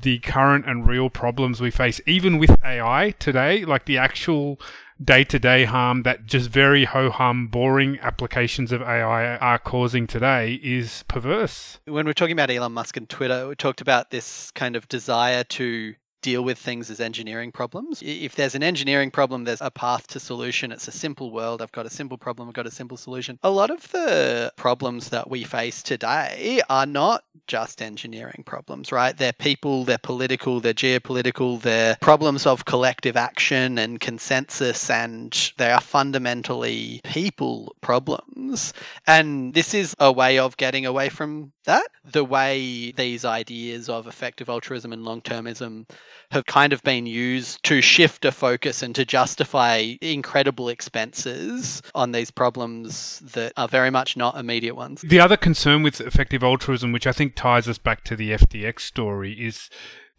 the 0.00 0.18
current 0.20 0.66
and 0.66 0.86
real 0.86 1.10
problems 1.10 1.60
we 1.60 1.70
face, 1.70 2.00
even 2.06 2.38
with 2.38 2.50
AI 2.64 3.14
today, 3.18 3.64
like 3.64 3.86
the 3.86 3.98
actual 3.98 4.60
day 5.02 5.24
to 5.24 5.38
day 5.38 5.64
harm 5.64 6.02
that 6.04 6.26
just 6.26 6.48
very 6.48 6.84
ho 6.84 7.10
hum, 7.10 7.48
boring 7.48 7.98
applications 8.00 8.72
of 8.72 8.80
AI 8.82 9.36
are 9.36 9.58
causing 9.58 10.06
today 10.06 10.54
is 10.62 11.04
perverse. 11.08 11.78
When 11.84 12.06
we're 12.06 12.14
talking 12.14 12.32
about 12.32 12.50
Elon 12.50 12.72
Musk 12.72 12.96
and 12.96 13.08
Twitter, 13.08 13.48
we 13.48 13.54
talked 13.54 13.80
about 13.80 14.10
this 14.10 14.50
kind 14.52 14.76
of 14.76 14.88
desire 14.88 15.44
to 15.44 15.94
deal 16.26 16.42
with 16.42 16.58
things 16.58 16.90
as 16.90 16.98
engineering 16.98 17.52
problems. 17.52 18.02
If 18.04 18.34
there's 18.34 18.56
an 18.56 18.64
engineering 18.64 19.12
problem, 19.12 19.44
there's 19.44 19.60
a 19.60 19.70
path 19.70 20.08
to 20.08 20.18
solution. 20.18 20.72
It's 20.72 20.88
a 20.88 20.92
simple 20.92 21.30
world. 21.30 21.62
I've 21.62 21.70
got 21.70 21.86
a 21.86 21.90
simple 21.90 22.18
problem, 22.18 22.48
I've 22.48 22.54
got 22.54 22.66
a 22.66 22.70
simple 22.72 22.96
solution. 22.96 23.38
A 23.44 23.50
lot 23.50 23.70
of 23.70 23.88
the 23.92 24.52
problems 24.56 25.10
that 25.10 25.30
we 25.30 25.44
face 25.44 25.84
today 25.84 26.60
are 26.68 26.84
not 26.84 27.22
just 27.46 27.80
engineering 27.80 28.42
problems, 28.44 28.90
right? 28.90 29.16
They're 29.16 29.32
people, 29.32 29.84
they're 29.84 29.98
political, 29.98 30.58
they're 30.58 30.74
geopolitical, 30.74 31.62
they're 31.62 31.96
problems 32.00 32.44
of 32.44 32.64
collective 32.64 33.16
action 33.16 33.78
and 33.78 34.00
consensus, 34.00 34.90
and 34.90 35.52
they 35.58 35.70
are 35.70 35.80
fundamentally 35.80 37.02
people 37.04 37.76
problems. 37.82 38.72
And 39.06 39.54
this 39.54 39.74
is 39.74 39.94
a 40.00 40.10
way 40.10 40.40
of 40.40 40.56
getting 40.56 40.86
away 40.86 41.08
from 41.08 41.52
that. 41.66 41.86
The 42.04 42.24
way 42.24 42.90
these 42.90 43.24
ideas 43.24 43.88
of 43.88 44.08
effective 44.08 44.48
altruism 44.48 44.92
and 44.92 45.04
long 45.04 45.20
termism 45.20 45.88
have 46.30 46.46
kind 46.46 46.72
of 46.72 46.82
been 46.82 47.06
used 47.06 47.62
to 47.64 47.80
shift 47.80 48.24
a 48.24 48.32
focus 48.32 48.82
and 48.82 48.94
to 48.94 49.04
justify 49.04 49.94
incredible 50.00 50.68
expenses 50.68 51.82
on 51.94 52.12
these 52.12 52.30
problems 52.30 53.20
that 53.34 53.52
are 53.56 53.68
very 53.68 53.90
much 53.90 54.16
not 54.16 54.36
immediate 54.36 54.74
ones. 54.74 55.02
The 55.02 55.20
other 55.20 55.36
concern 55.36 55.82
with 55.82 56.00
effective 56.00 56.42
altruism, 56.42 56.92
which 56.92 57.06
I 57.06 57.12
think 57.12 57.34
ties 57.34 57.68
us 57.68 57.78
back 57.78 58.04
to 58.04 58.16
the 58.16 58.32
FTX 58.32 58.80
story, 58.80 59.32
is 59.32 59.70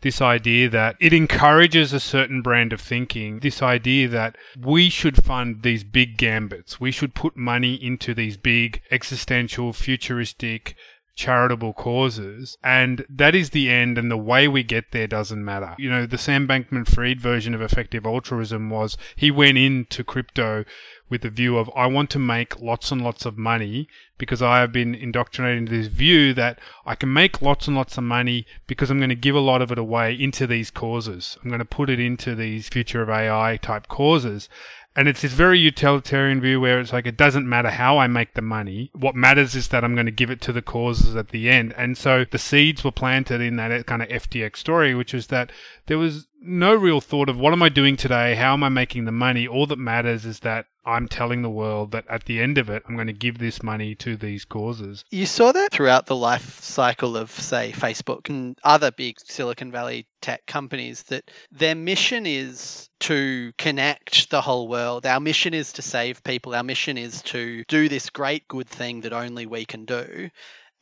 this 0.01 0.21
idea 0.21 0.69
that 0.69 0.95
it 0.99 1.11
encourages 1.11 1.91
a 1.91 1.99
certain 1.99 2.41
brand 2.41 2.71
of 2.71 2.79
thinking, 2.79 3.39
this 3.39 3.61
idea 3.61 4.07
that 4.07 4.35
we 4.57 4.89
should 4.89 5.23
fund 5.23 5.63
these 5.63 5.83
big 5.83 6.17
gambits, 6.17 6.79
we 6.79 6.91
should 6.91 7.15
put 7.15 7.35
money 7.35 7.73
into 7.73 8.13
these 8.13 8.37
big 8.37 8.81
existential, 8.91 9.73
futuristic, 9.73 10.75
charitable 11.17 11.73
causes. 11.73 12.57
And 12.63 13.05
that 13.09 13.35
is 13.35 13.49
the 13.49 13.69
end, 13.69 13.97
and 13.97 14.09
the 14.09 14.17
way 14.17 14.47
we 14.47 14.63
get 14.63 14.91
there 14.91 15.07
doesn't 15.07 15.43
matter. 15.43 15.75
You 15.77 15.89
know, 15.89 16.05
the 16.05 16.17
Sam 16.17 16.47
Bankman 16.47 16.87
Fried 16.87 17.19
version 17.19 17.53
of 17.53 17.61
effective 17.61 18.05
altruism 18.05 18.69
was 18.69 18.97
he 19.15 19.31
went 19.31 19.57
into 19.57 20.03
crypto 20.03 20.63
with 21.09 21.21
the 21.21 21.29
view 21.29 21.57
of 21.57 21.69
I 21.75 21.87
want 21.87 22.09
to 22.11 22.19
make 22.19 22.61
lots 22.61 22.91
and 22.91 23.01
lots 23.01 23.25
of 23.25 23.37
money 23.37 23.87
because 24.17 24.41
I 24.41 24.59
have 24.59 24.71
been 24.71 24.93
indoctrinated 24.93 25.59
into 25.59 25.71
this 25.71 25.87
view 25.87 26.33
that 26.35 26.59
I 26.85 26.95
can 26.95 27.11
make 27.11 27.41
lots 27.41 27.67
and 27.67 27.75
lots 27.75 27.97
of 27.97 28.03
money 28.03 28.45
because 28.67 28.89
I'm 28.89 28.99
going 28.99 29.09
to 29.09 29.15
give 29.15 29.35
a 29.35 29.39
lot 29.39 29.61
of 29.61 29.71
it 29.71 29.77
away 29.77 30.13
into 30.13 30.45
these 30.45 30.69
causes. 30.69 31.37
I'm 31.41 31.49
going 31.49 31.59
to 31.59 31.65
put 31.65 31.89
it 31.89 31.99
into 31.99 32.35
these 32.35 32.69
future 32.69 33.01
of 33.01 33.09
AI 33.09 33.57
type 33.57 33.87
causes. 33.87 34.49
And 34.97 35.07
it's 35.07 35.21
this 35.21 35.31
very 35.31 35.59
utilitarian 35.59 36.41
view 36.41 36.59
where 36.59 36.79
it's 36.79 36.91
like, 36.91 37.05
it 37.05 37.17
doesn't 37.17 37.47
matter 37.47 37.69
how 37.69 37.99
I 37.99 38.07
make 38.07 38.33
the 38.33 38.41
money. 38.41 38.89
What 38.93 39.13
matters 39.13 39.53
is 39.53 39.67
that 39.67 39.83
I'm 39.83 39.93
going 39.93 40.07
to 40.07 40.11
give 40.11 40.31
it 40.31 40.41
to 40.41 40.51
the 40.51 40.63
causes 40.63 41.15
at 41.15 41.29
the 41.29 41.51
end. 41.51 41.75
And 41.77 41.95
so 41.95 42.25
the 42.25 42.39
seeds 42.39 42.83
were 42.83 42.91
planted 42.91 43.39
in 43.39 43.57
that 43.57 43.85
kind 43.85 44.01
of 44.01 44.09
FTX 44.09 44.57
story, 44.57 44.95
which 44.95 45.13
is 45.13 45.27
that 45.27 45.51
there 45.87 45.97
was 45.97 46.27
no 46.41 46.75
real 46.75 47.01
thought 47.01 47.29
of 47.29 47.37
what 47.37 47.53
am 47.53 47.63
I 47.63 47.69
doing 47.69 47.97
today? 47.97 48.35
How 48.35 48.53
am 48.53 48.63
I 48.63 48.69
making 48.69 49.05
the 49.05 49.11
money? 49.11 49.47
All 49.47 49.65
that 49.67 49.79
matters 49.79 50.25
is 50.25 50.41
that 50.41 50.67
I'm 50.85 51.09
telling 51.09 51.41
the 51.41 51.49
world 51.49 51.91
that 51.91 52.05
at 52.09 52.25
the 52.25 52.39
end 52.39 52.57
of 52.57 52.69
it, 52.69 52.83
I'm 52.87 52.95
going 52.95 53.07
to 53.07 53.13
give 53.13 53.39
this 53.39 53.61
money 53.61 53.93
to 53.95 54.15
these 54.15 54.45
causes. 54.45 55.03
You 55.09 55.25
saw 55.25 55.51
that 55.51 55.71
throughout 55.71 56.05
the 56.05 56.15
life 56.15 56.61
cycle 56.61 57.17
of, 57.17 57.29
say, 57.31 57.73
Facebook 57.75 58.29
and 58.29 58.57
other 58.63 58.91
big 58.91 59.19
Silicon 59.19 59.69
Valley 59.69 60.07
tech 60.21 60.45
companies, 60.45 61.03
that 61.03 61.29
their 61.51 61.75
mission 61.75 62.25
is 62.25 62.89
to 63.01 63.51
connect 63.57 64.29
the 64.29 64.41
whole 64.41 64.69
world. 64.69 65.05
Our 65.05 65.19
mission 65.19 65.53
is 65.53 65.73
to 65.73 65.81
save 65.81 66.23
people. 66.23 66.55
Our 66.55 66.63
mission 66.63 66.97
is 66.97 67.21
to 67.23 67.65
do 67.67 67.89
this 67.89 68.09
great 68.09 68.47
good 68.47 68.69
thing 68.69 69.01
that 69.01 69.11
only 69.11 69.45
we 69.45 69.65
can 69.65 69.83
do. 69.83 70.29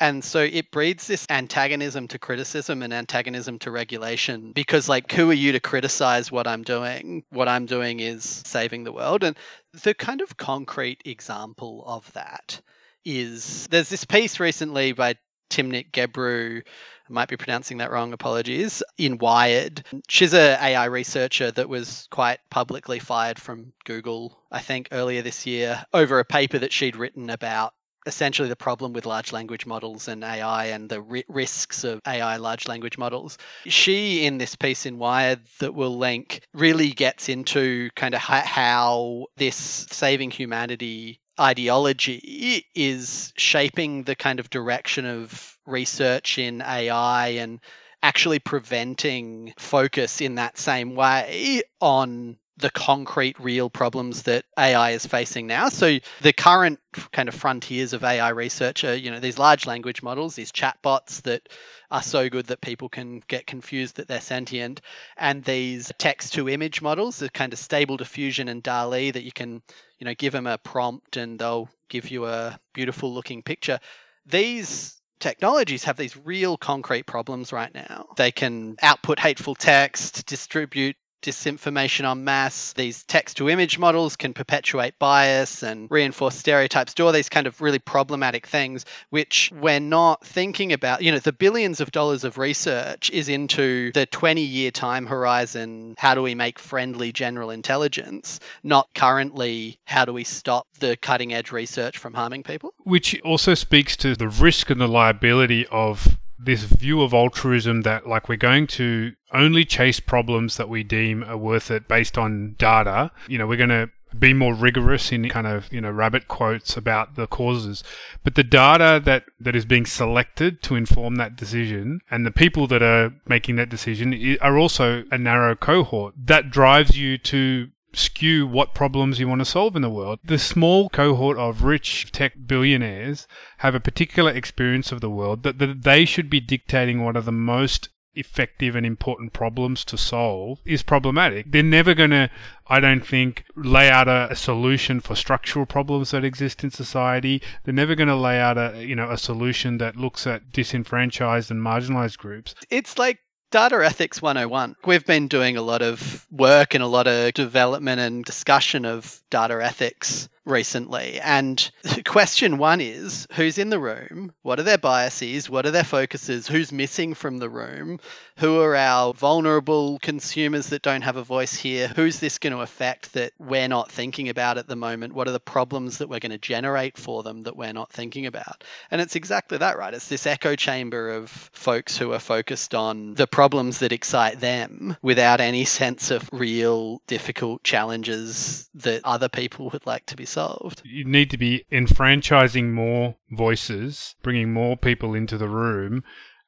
And 0.01 0.25
so 0.25 0.39
it 0.39 0.71
breeds 0.71 1.07
this 1.07 1.25
antagonism 1.29 2.09
to 2.09 2.19
criticism 2.19 2.83
and 2.83 2.93
antagonism 2.93 3.59
to 3.59 3.71
regulation 3.71 4.51
because, 4.51 4.89
like, 4.89 5.09
who 5.11 5.29
are 5.29 5.33
you 5.33 5.53
to 5.53 5.59
criticize 5.61 6.31
what 6.31 6.47
I'm 6.47 6.63
doing? 6.63 7.23
What 7.29 7.47
I'm 7.47 7.65
doing 7.65 8.01
is 8.01 8.43
saving 8.45 8.83
the 8.83 8.91
world. 8.91 9.23
And 9.23 9.37
the 9.83 9.93
kind 9.93 10.19
of 10.19 10.35
concrete 10.35 11.01
example 11.05 11.83
of 11.87 12.11
that 12.13 12.59
is 13.05 13.67
there's 13.67 13.89
this 13.89 14.03
piece 14.03 14.39
recently 14.39 14.91
by 14.91 15.15
Timnit 15.49 15.91
Gebru. 15.91 16.61
I 16.61 17.13
might 17.13 17.29
be 17.29 17.37
pronouncing 17.37 17.77
that 17.77 17.91
wrong, 17.91 18.11
apologies, 18.11 18.83
in 18.97 19.19
Wired. 19.19 19.85
She's 20.09 20.33
a 20.33 20.61
AI 20.61 20.85
researcher 20.85 21.51
that 21.51 21.69
was 21.69 22.07
quite 22.11 22.39
publicly 22.49 22.99
fired 22.99 23.39
from 23.39 23.71
Google, 23.85 24.41
I 24.51 24.59
think, 24.59 24.89
earlier 24.91 25.21
this 25.21 25.45
year 25.45 25.85
over 25.93 26.19
a 26.19 26.25
paper 26.25 26.57
that 26.59 26.73
she'd 26.73 26.95
written 26.95 27.29
about 27.29 27.74
essentially 28.05 28.49
the 28.49 28.55
problem 28.55 28.93
with 28.93 29.05
large 29.05 29.31
language 29.31 29.65
models 29.65 30.07
and 30.07 30.23
AI 30.23 30.65
and 30.65 30.89
the 30.89 31.01
ri- 31.01 31.25
risks 31.27 31.83
of 31.83 32.01
AI 32.07 32.37
large 32.37 32.67
language 32.67 32.97
models. 32.97 33.37
She, 33.65 34.25
in 34.25 34.37
this 34.37 34.55
piece 34.55 34.85
in 34.85 34.97
Wired 34.97 35.41
that 35.59 35.73
we'll 35.73 35.97
link, 35.97 36.41
really 36.53 36.91
gets 36.91 37.29
into 37.29 37.89
kind 37.95 38.13
of 38.13 38.21
how 38.21 39.25
this 39.37 39.87
saving 39.91 40.31
humanity 40.31 41.19
ideology 41.39 42.65
is 42.75 43.33
shaping 43.35 44.03
the 44.03 44.15
kind 44.15 44.39
of 44.39 44.49
direction 44.49 45.05
of 45.05 45.57
research 45.65 46.37
in 46.37 46.61
AI 46.61 47.27
and 47.29 47.59
actually 48.03 48.39
preventing 48.39 49.53
focus 49.57 50.21
in 50.21 50.35
that 50.35 50.57
same 50.57 50.95
way 50.95 51.61
on 51.81 52.37
the 52.57 52.69
concrete 52.69 53.37
real 53.39 53.69
problems 53.69 54.23
that 54.23 54.45
AI 54.57 54.91
is 54.91 55.05
facing 55.05 55.45
now. 55.45 55.67
So 55.67 55.97
the 56.21 56.31
current 56.31 56.79
kind 57.11 57.27
of 57.27 57.35
frontiers 57.35 57.91
of 57.91 58.03
AI 58.03 58.29
research 58.29 58.83
are, 58.85 58.95
you 58.95 59.11
know, 59.11 59.19
these 59.19 59.37
large 59.37 59.65
language 59.65 60.01
models, 60.01 60.35
these 60.35 60.53
chatbots 60.53 61.21
that 61.23 61.49
are 61.91 62.01
so 62.01 62.29
good 62.29 62.45
that 62.47 62.61
people 62.61 62.87
can 62.87 63.21
get 63.27 63.45
confused 63.45 63.97
that 63.97 64.07
they're 64.07 64.21
sentient, 64.21 64.81
and 65.17 65.43
these 65.43 65.91
text 65.97 66.33
to 66.33 66.47
image 66.47 66.81
models, 66.81 67.17
the 67.17 67.29
kind 67.29 67.51
of 67.51 67.59
stable 67.59 67.97
diffusion 67.97 68.47
and 68.47 68.63
DALL-E 68.63 69.11
that 69.11 69.23
you 69.23 69.33
can, 69.33 69.61
you 69.99 70.05
know, 70.05 70.15
give 70.15 70.31
them 70.31 70.47
a 70.47 70.57
prompt 70.57 71.17
and 71.17 71.37
they'll 71.37 71.69
give 71.89 72.09
you 72.09 72.25
a 72.25 72.57
beautiful 72.73 73.13
looking 73.13 73.43
picture. 73.43 73.79
These 74.25 75.01
technologies 75.19 75.83
have 75.83 75.97
these 75.97 76.15
real 76.17 76.57
concrete 76.57 77.05
problems 77.05 77.51
right 77.51 77.73
now. 77.73 78.05
They 78.15 78.31
can 78.31 78.75
output 78.81 79.19
hateful 79.19 79.55
text, 79.55 80.25
distribute 80.25 80.95
disinformation 81.25 82.09
en 82.09 82.23
masse. 82.23 82.73
These 82.73 83.03
text 83.03 83.37
to 83.37 83.49
image 83.49 83.79
models 83.79 84.15
can 84.15 84.33
perpetuate 84.33 84.97
bias 84.99 85.63
and 85.63 85.89
reinforce 85.89 86.35
stereotypes, 86.35 86.93
do 86.93 87.05
all 87.05 87.11
these 87.11 87.29
kind 87.29 87.47
of 87.47 87.59
really 87.61 87.79
problematic 87.79 88.45
things, 88.45 88.85
which 89.09 89.51
we're 89.59 89.79
not 89.79 90.25
thinking 90.25 90.71
about. 90.71 91.01
You 91.01 91.11
know, 91.11 91.19
the 91.19 91.33
billions 91.33 91.81
of 91.81 91.91
dollars 91.91 92.23
of 92.23 92.37
research 92.37 93.09
is 93.09 93.27
into 93.27 93.91
the 93.93 94.05
20 94.05 94.41
year 94.41 94.71
time 94.71 95.05
horizon. 95.05 95.95
How 95.97 96.13
do 96.13 96.21
we 96.21 96.35
make 96.35 96.59
friendly 96.59 97.11
general 97.11 97.49
intelligence? 97.49 98.39
Not 98.63 98.89
currently, 98.93 99.79
how 99.85 100.05
do 100.05 100.13
we 100.13 100.23
stop 100.23 100.67
the 100.79 100.95
cutting 100.97 101.33
edge 101.33 101.51
research 101.51 101.97
from 101.97 102.13
harming 102.13 102.43
people? 102.43 102.73
Which 102.83 103.19
also 103.21 103.55
speaks 103.55 103.97
to 103.97 104.15
the 104.15 104.29
risk 104.29 104.69
and 104.69 104.79
the 104.79 104.87
liability 104.87 105.65
of 105.67 106.17
this 106.37 106.63
view 106.63 107.01
of 107.01 107.13
altruism 107.13 107.81
that 107.81 108.07
like 108.07 108.29
we're 108.29 108.35
going 108.35 108.67
to 108.67 109.13
only 109.33 109.65
chase 109.65 109.99
problems 109.99 110.57
that 110.57 110.69
we 110.69 110.83
deem 110.83 111.23
are 111.23 111.37
worth 111.37 111.71
it 111.71 111.87
based 111.87 112.17
on 112.17 112.55
data. 112.57 113.11
You 113.27 113.37
know, 113.37 113.47
we're 113.47 113.57
going 113.57 113.69
to 113.69 113.89
be 114.17 114.33
more 114.33 114.53
rigorous 114.53 115.11
in 115.11 115.27
kind 115.29 115.47
of 115.47 115.71
you 115.71 115.81
know 115.81 115.91
rabbit 115.91 116.27
quotes 116.27 116.77
about 116.77 117.15
the 117.15 117.27
causes 117.27 117.83
but 118.23 118.35
the 118.35 118.43
data 118.43 119.01
that 119.03 119.25
that 119.39 119.55
is 119.55 119.65
being 119.65 119.85
selected 119.85 120.61
to 120.63 120.75
inform 120.75 121.15
that 121.15 121.35
decision 121.35 121.99
and 122.09 122.25
the 122.25 122.31
people 122.31 122.67
that 122.67 122.81
are 122.81 123.13
making 123.27 123.55
that 123.55 123.69
decision 123.69 124.37
are 124.41 124.57
also 124.57 125.03
a 125.11 125.17
narrow 125.17 125.55
cohort 125.55 126.13
that 126.17 126.49
drives 126.49 126.97
you 126.97 127.17
to 127.17 127.67
skew 127.97 128.47
what 128.47 128.73
problems 128.73 129.19
you 129.19 129.27
want 129.27 129.39
to 129.39 129.45
solve 129.45 129.75
in 129.75 129.81
the 129.81 129.89
world. 129.89 130.19
The 130.23 130.39
small 130.39 130.89
cohort 130.89 131.37
of 131.37 131.63
rich 131.63 132.11
tech 132.11 132.33
billionaires 132.45 133.27
have 133.59 133.75
a 133.75 133.79
particular 133.79 134.31
experience 134.31 134.91
of 134.91 135.01
the 135.01 135.09
world 135.09 135.43
that, 135.43 135.59
that 135.59 135.83
they 135.83 136.05
should 136.05 136.29
be 136.29 136.39
dictating 136.39 137.03
what 137.03 137.17
are 137.17 137.21
the 137.21 137.31
most 137.31 137.89
effective 138.15 138.75
and 138.75 138.85
important 138.85 139.33
problems 139.33 139.83
to 139.85 139.97
solve 139.97 140.59
is 140.65 140.83
problematic. 140.83 141.51
They're 141.51 141.63
never 141.63 141.93
going 141.93 142.11
to, 142.11 142.29
I 142.67 142.79
don't 142.79 143.05
think, 143.05 143.43
lay 143.55 143.89
out 143.89 144.07
a, 144.07 144.27
a, 144.31 144.35
solution 144.35 144.99
for 144.99 145.15
structural 145.15 145.65
problems 145.65 146.11
that 146.11 146.23
exist 146.23 146.63
in 146.63 146.71
society. 146.71 147.41
They're 147.63 147.73
never 147.73 147.95
going 147.95 148.07
to 148.07 148.15
lay 148.15 148.39
out 148.39 148.57
a, 148.57 148.83
you 148.83 148.95
know, 148.95 149.09
a 149.11 149.17
solution 149.17 149.77
that 149.79 149.97
looks 149.97 150.25
at 150.25 150.51
disenfranchised 150.51 151.51
and 151.51 151.61
marginalized 151.61 152.17
groups. 152.17 152.55
It's 152.69 152.97
like 152.97 153.19
Data 153.51 153.81
Ethics 153.85 154.21
101. 154.21 154.75
We've 154.85 155.05
been 155.05 155.27
doing 155.27 155.55
a 155.55 155.61
lot 155.61 155.81
of 155.81 156.25
work 156.31 156.73
and 156.73 156.83
a 156.83 156.87
lot 156.87 157.07
of 157.07 157.33
development 157.33 158.01
and 158.01 158.25
discussion 158.25 158.85
of 158.85 159.21
data 159.29 159.59
ethics 159.63 160.27
recently. 160.45 161.19
And 161.21 161.69
question 162.05 162.57
one 162.57 162.81
is 162.81 163.27
who's 163.33 163.57
in 163.57 163.69
the 163.69 163.79
room? 163.79 164.33
What 164.43 164.59
are 164.59 164.63
their 164.63 164.77
biases? 164.77 165.49
What 165.49 165.65
are 165.65 165.71
their 165.71 165.83
focuses? 165.83 166.47
Who's 166.47 166.71
missing 166.71 167.13
from 167.13 167.37
the 167.37 167.49
room? 167.49 167.99
Who 168.37 168.59
are 168.61 168.75
our 168.75 169.13
vulnerable 169.13 169.99
consumers 169.99 170.67
that 170.67 170.81
don't 170.81 171.01
have 171.01 171.15
a 171.15 171.23
voice 171.23 171.55
here? 171.55 171.87
Who's 171.95 172.19
this 172.19 172.37
going 172.37 172.53
to 172.53 172.61
affect 172.61 173.13
that 173.13 173.33
we're 173.39 173.67
not 173.67 173.91
thinking 173.91 174.29
about 174.29 174.57
at 174.57 174.67
the 174.67 174.75
moment? 174.75 175.13
What 175.13 175.27
are 175.27 175.31
the 175.31 175.39
problems 175.39 175.97
that 175.97 176.09
we're 176.09 176.19
going 176.19 176.31
to 176.31 176.37
generate 176.37 176.97
for 176.97 177.23
them 177.23 177.43
that 177.43 177.55
we're 177.55 177.73
not 177.73 177.91
thinking 177.91 178.25
about? 178.25 178.63
And 178.91 179.01
it's 179.01 179.15
exactly 179.15 179.57
that, 179.57 179.77
right? 179.77 179.93
It's 179.93 180.09
this 180.09 180.27
echo 180.27 180.55
chamber 180.55 181.09
of 181.09 181.29
folks 181.29 181.97
who 181.97 182.11
are 182.11 182.19
focused 182.19 182.75
on 182.75 183.15
the 183.15 183.27
problems 183.27 183.79
that 183.79 183.91
excite 183.91 184.39
them 184.39 184.97
without 185.01 185.39
any 185.39 185.65
sense 185.65 186.11
of 186.11 186.29
real 186.31 187.01
difficult 187.07 187.63
challenges 187.63 188.69
that 188.75 189.01
other 189.03 189.29
people 189.29 189.69
would 189.69 189.85
like 189.85 190.05
to 190.07 190.15
be 190.15 190.25
solved. 190.35 190.81
You 190.85 191.05
need 191.05 191.29
to 191.31 191.37
be 191.37 191.65
enfranchising 191.71 192.73
more 192.73 193.15
voices, 193.31 194.15
bringing 194.21 194.53
more 194.53 194.77
people 194.77 195.15
into 195.15 195.37
the 195.37 195.49
room 195.49 196.03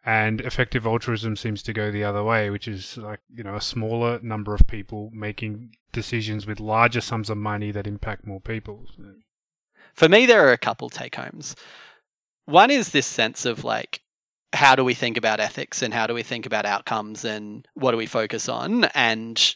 and 0.08 0.40
effective 0.40 0.86
altruism 0.88 1.36
seems 1.36 1.62
to 1.64 1.74
go 1.74 1.92
the 1.92 2.06
other 2.06 2.24
way, 2.24 2.50
which 2.50 2.66
is 2.66 2.96
like, 2.96 3.20
you 3.30 3.44
know, 3.44 3.56
a 3.56 3.62
smaller 3.62 4.22
number 4.24 4.56
of 4.56 4.66
people 4.66 5.12
making 5.14 5.72
decisions 5.92 6.48
with 6.48 6.62
larger 6.62 7.02
sums 7.02 7.30
of 7.30 7.38
money 7.38 7.72
that 7.72 7.86
impact 7.86 8.26
more 8.26 8.40
people. 8.40 8.86
For 9.96 10.08
me, 10.08 10.26
there 10.26 10.48
are 10.48 10.54
a 10.54 10.58
couple 10.58 10.90
take 10.90 11.16
homes. 11.16 11.58
One 12.46 12.72
is 12.72 12.92
this 12.92 13.06
sense 13.06 13.46
of 13.46 13.66
like, 13.66 14.00
how 14.54 14.78
do 14.78 14.86
we 14.86 14.94
think 14.94 15.18
about 15.18 15.42
ethics 15.42 15.82
and 15.82 15.94
how 15.94 16.08
do 16.08 16.14
we 16.14 16.24
think 16.24 16.46
about 16.46 16.66
outcomes 16.66 17.26
and 17.26 17.68
what 17.74 17.92
do 17.92 17.98
we 17.98 18.06
focus 18.06 18.48
on? 18.48 18.86
And, 18.96 19.56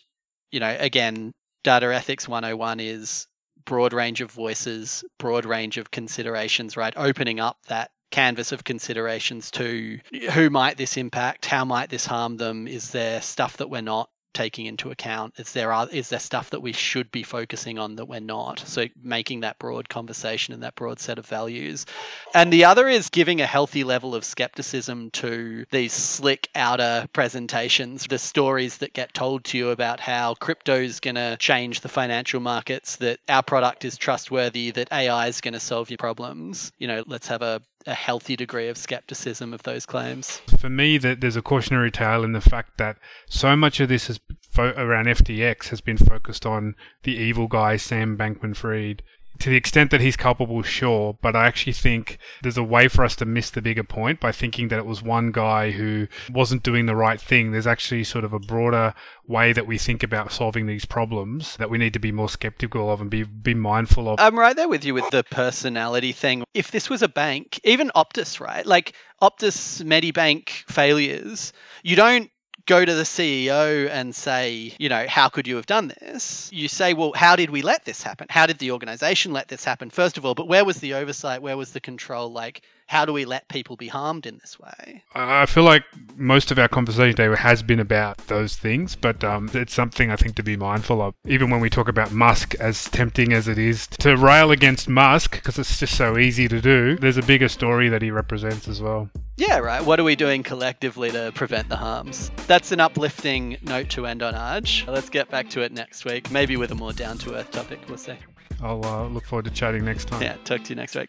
you 0.51 0.59
know, 0.59 0.75
again, 0.81 1.31
data 1.63 1.95
ethics 1.95 2.27
101 2.27 2.81
is 2.81 3.25
broad 3.65 3.93
range 3.93 4.21
of 4.21 4.31
voices, 4.31 5.03
broad 5.17 5.45
range 5.45 5.77
of 5.77 5.91
considerations, 5.91 6.77
right? 6.77 6.93
Opening 6.95 7.39
up 7.39 7.57
that 7.67 7.91
canvas 8.11 8.51
of 8.51 8.63
considerations 8.63 9.49
to 9.51 9.99
who 10.33 10.49
might 10.49 10.77
this 10.77 10.97
impact, 10.97 11.45
how 11.45 11.65
might 11.65 11.89
this 11.89 12.05
harm 12.05 12.37
them, 12.37 12.67
is 12.67 12.91
there 12.91 13.21
stuff 13.21 13.57
that 13.57 13.69
we're 13.69 13.81
not 13.81 14.09
taking 14.33 14.65
into 14.65 14.91
account? 14.91 15.33
Is 15.37 15.53
there 15.53 15.71
is 15.91 16.09
there 16.09 16.19
stuff 16.19 16.49
that 16.51 16.61
we 16.61 16.73
should 16.73 17.11
be 17.11 17.23
focusing 17.23 17.79
on 17.79 17.95
that 17.95 18.05
we're 18.05 18.19
not? 18.19 18.59
So 18.59 18.85
making 19.03 19.41
that 19.41 19.59
broad 19.59 19.89
conversation 19.89 20.53
and 20.53 20.63
that 20.63 20.75
broad 20.75 20.99
set 20.99 21.17
of 21.17 21.25
values. 21.25 21.85
And 22.33 22.51
the 22.51 22.65
other 22.65 22.87
is 22.87 23.09
giving 23.09 23.41
a 23.41 23.45
healthy 23.45 23.83
level 23.83 24.15
of 24.15 24.25
skepticism 24.25 25.11
to 25.11 25.65
these 25.71 25.93
slick 25.93 26.49
outer 26.55 27.07
presentations, 27.13 28.05
the 28.07 28.17
stories 28.17 28.77
that 28.77 28.93
get 28.93 29.13
told 29.13 29.43
to 29.45 29.57
you 29.57 29.69
about 29.69 29.99
how 29.99 30.35
crypto 30.35 30.75
is 30.75 30.99
going 30.99 31.15
to 31.15 31.37
change 31.39 31.81
the 31.81 31.89
financial 31.89 32.39
markets, 32.39 32.95
that 32.97 33.19
our 33.29 33.43
product 33.43 33.85
is 33.85 33.97
trustworthy, 33.97 34.71
that 34.71 34.91
AI 34.91 35.27
is 35.27 35.41
going 35.41 35.53
to 35.53 35.59
solve 35.59 35.89
your 35.89 35.97
problems. 35.97 36.71
You 36.77 36.87
know, 36.87 37.03
let's 37.07 37.27
have 37.27 37.41
a 37.41 37.61
a 37.87 37.93
healthy 37.93 38.35
degree 38.35 38.67
of 38.67 38.77
skepticism 38.77 39.53
of 39.53 39.63
those 39.63 39.85
claims. 39.85 40.41
For 40.57 40.69
me, 40.69 40.97
that 40.99 41.21
there's 41.21 41.35
a 41.35 41.41
cautionary 41.41 41.91
tale 41.91 42.23
in 42.23 42.33
the 42.33 42.41
fact 42.41 42.77
that 42.77 42.97
so 43.27 43.55
much 43.55 43.79
of 43.79 43.89
this 43.89 44.09
is 44.09 44.19
fo- 44.49 44.73
around 44.77 45.05
FTX 45.07 45.69
has 45.69 45.81
been 45.81 45.97
focused 45.97 46.45
on 46.45 46.75
the 47.03 47.15
evil 47.15 47.47
guy 47.47 47.77
Sam 47.77 48.17
Bankman-Fried 48.17 49.03
to 49.41 49.49
the 49.49 49.55
extent 49.55 49.91
that 49.91 50.01
he's 50.01 50.15
culpable, 50.15 50.61
sure, 50.61 51.17
but 51.21 51.35
I 51.35 51.47
actually 51.47 51.73
think 51.73 52.19
there's 52.43 52.57
a 52.57 52.63
way 52.63 52.87
for 52.87 53.03
us 53.03 53.15
to 53.17 53.25
miss 53.25 53.49
the 53.49 53.61
bigger 53.61 53.83
point 53.83 54.19
by 54.19 54.31
thinking 54.31 54.67
that 54.67 54.79
it 54.79 54.85
was 54.85 55.01
one 55.01 55.31
guy 55.31 55.71
who 55.71 56.07
wasn't 56.31 56.63
doing 56.63 56.85
the 56.85 56.95
right 56.95 57.19
thing. 57.19 57.51
There's 57.51 57.67
actually 57.67 58.03
sort 58.03 58.23
of 58.23 58.33
a 58.33 58.39
broader 58.39 58.93
way 59.27 59.51
that 59.53 59.65
we 59.65 59.77
think 59.77 60.03
about 60.03 60.31
solving 60.31 60.67
these 60.67 60.85
problems 60.85 61.57
that 61.57 61.69
we 61.69 61.77
need 61.77 61.93
to 61.93 61.99
be 61.99 62.11
more 62.11 62.29
skeptical 62.29 62.91
of 62.91 63.01
and 63.01 63.09
be 63.09 63.23
be 63.23 63.53
mindful 63.53 64.09
of. 64.09 64.19
I'm 64.19 64.37
right 64.37 64.55
there 64.55 64.69
with 64.69 64.85
you 64.85 64.93
with 64.93 65.09
the 65.09 65.23
personality 65.23 66.11
thing. 66.11 66.43
If 66.53 66.71
this 66.71 66.89
was 66.89 67.01
a 67.01 67.09
bank, 67.09 67.59
even 67.63 67.91
Optus, 67.95 68.39
right? 68.39 68.65
Like 68.65 68.93
Optus 69.21 69.83
Medibank 69.83 70.49
failures, 70.71 71.53
you 71.83 71.95
don't 71.95 72.29
go 72.65 72.85
to 72.85 72.93
the 72.93 73.03
CEO 73.03 73.89
and 73.89 74.15
say, 74.15 74.73
you 74.77 74.89
know, 74.89 75.05
how 75.07 75.29
could 75.29 75.47
you 75.47 75.55
have 75.55 75.65
done 75.65 75.93
this? 75.99 76.49
You 76.53 76.67
say, 76.67 76.93
well, 76.93 77.13
how 77.15 77.35
did 77.35 77.49
we 77.49 77.61
let 77.61 77.85
this 77.85 78.03
happen? 78.03 78.27
How 78.29 78.45
did 78.45 78.59
the 78.59 78.71
organization 78.71 79.33
let 79.33 79.47
this 79.47 79.63
happen, 79.63 79.89
first 79.89 80.17
of 80.17 80.25
all? 80.25 80.35
But 80.35 80.47
where 80.47 80.65
was 80.65 80.77
the 80.77 80.93
oversight? 80.93 81.41
Where 81.41 81.57
was 81.57 81.71
the 81.71 81.79
control? 81.79 82.31
Like, 82.31 82.61
how 82.91 83.05
do 83.05 83.13
we 83.13 83.23
let 83.23 83.47
people 83.47 83.77
be 83.77 83.87
harmed 83.87 84.25
in 84.25 84.37
this 84.39 84.59
way? 84.59 85.01
I 85.15 85.45
feel 85.45 85.63
like 85.63 85.85
most 86.17 86.51
of 86.51 86.59
our 86.59 86.67
conversation 86.67 87.15
today 87.15 87.33
has 87.37 87.63
been 87.63 87.79
about 87.79 88.17
those 88.27 88.57
things, 88.57 88.97
but 88.97 89.23
um, 89.23 89.49
it's 89.53 89.73
something 89.73 90.11
I 90.11 90.17
think 90.17 90.35
to 90.35 90.43
be 90.43 90.57
mindful 90.57 91.01
of. 91.01 91.13
Even 91.25 91.49
when 91.49 91.61
we 91.61 91.69
talk 91.69 91.87
about 91.87 92.11
Musk, 92.11 92.53
as 92.55 92.89
tempting 92.89 93.31
as 93.31 93.47
it 93.47 93.57
is 93.57 93.87
to 94.01 94.17
rail 94.17 94.51
against 94.51 94.89
Musk, 94.89 95.37
because 95.37 95.57
it's 95.57 95.79
just 95.79 95.95
so 95.95 96.17
easy 96.17 96.49
to 96.49 96.59
do, 96.59 96.97
there's 96.97 97.15
a 97.15 97.21
bigger 97.21 97.47
story 97.47 97.87
that 97.87 98.01
he 98.01 98.11
represents 98.11 98.67
as 98.67 98.81
well. 98.81 99.09
Yeah, 99.37 99.59
right. 99.59 99.81
What 99.81 99.97
are 99.97 100.03
we 100.03 100.17
doing 100.17 100.43
collectively 100.43 101.11
to 101.11 101.31
prevent 101.33 101.69
the 101.69 101.77
harms? 101.77 102.29
That's 102.45 102.73
an 102.73 102.81
uplifting 102.81 103.55
note 103.61 103.87
to 103.91 104.05
end 104.05 104.21
on, 104.21 104.33
Arj. 104.33 104.85
Let's 104.85 105.09
get 105.09 105.29
back 105.29 105.49
to 105.51 105.61
it 105.61 105.71
next 105.71 106.03
week, 106.03 106.29
maybe 106.29 106.57
with 106.57 106.71
a 106.71 106.75
more 106.75 106.91
down 106.91 107.17
to 107.19 107.35
earth 107.35 107.51
topic. 107.51 107.79
We'll 107.87 107.97
see. 107.97 108.17
I'll 108.61 108.85
uh, 108.85 109.07
look 109.07 109.23
forward 109.23 109.45
to 109.45 109.51
chatting 109.51 109.85
next 109.85 110.09
time. 110.09 110.21
Yeah, 110.21 110.35
talk 110.43 110.65
to 110.65 110.69
you 110.71 110.75
next 110.75 110.95
week. 110.95 111.07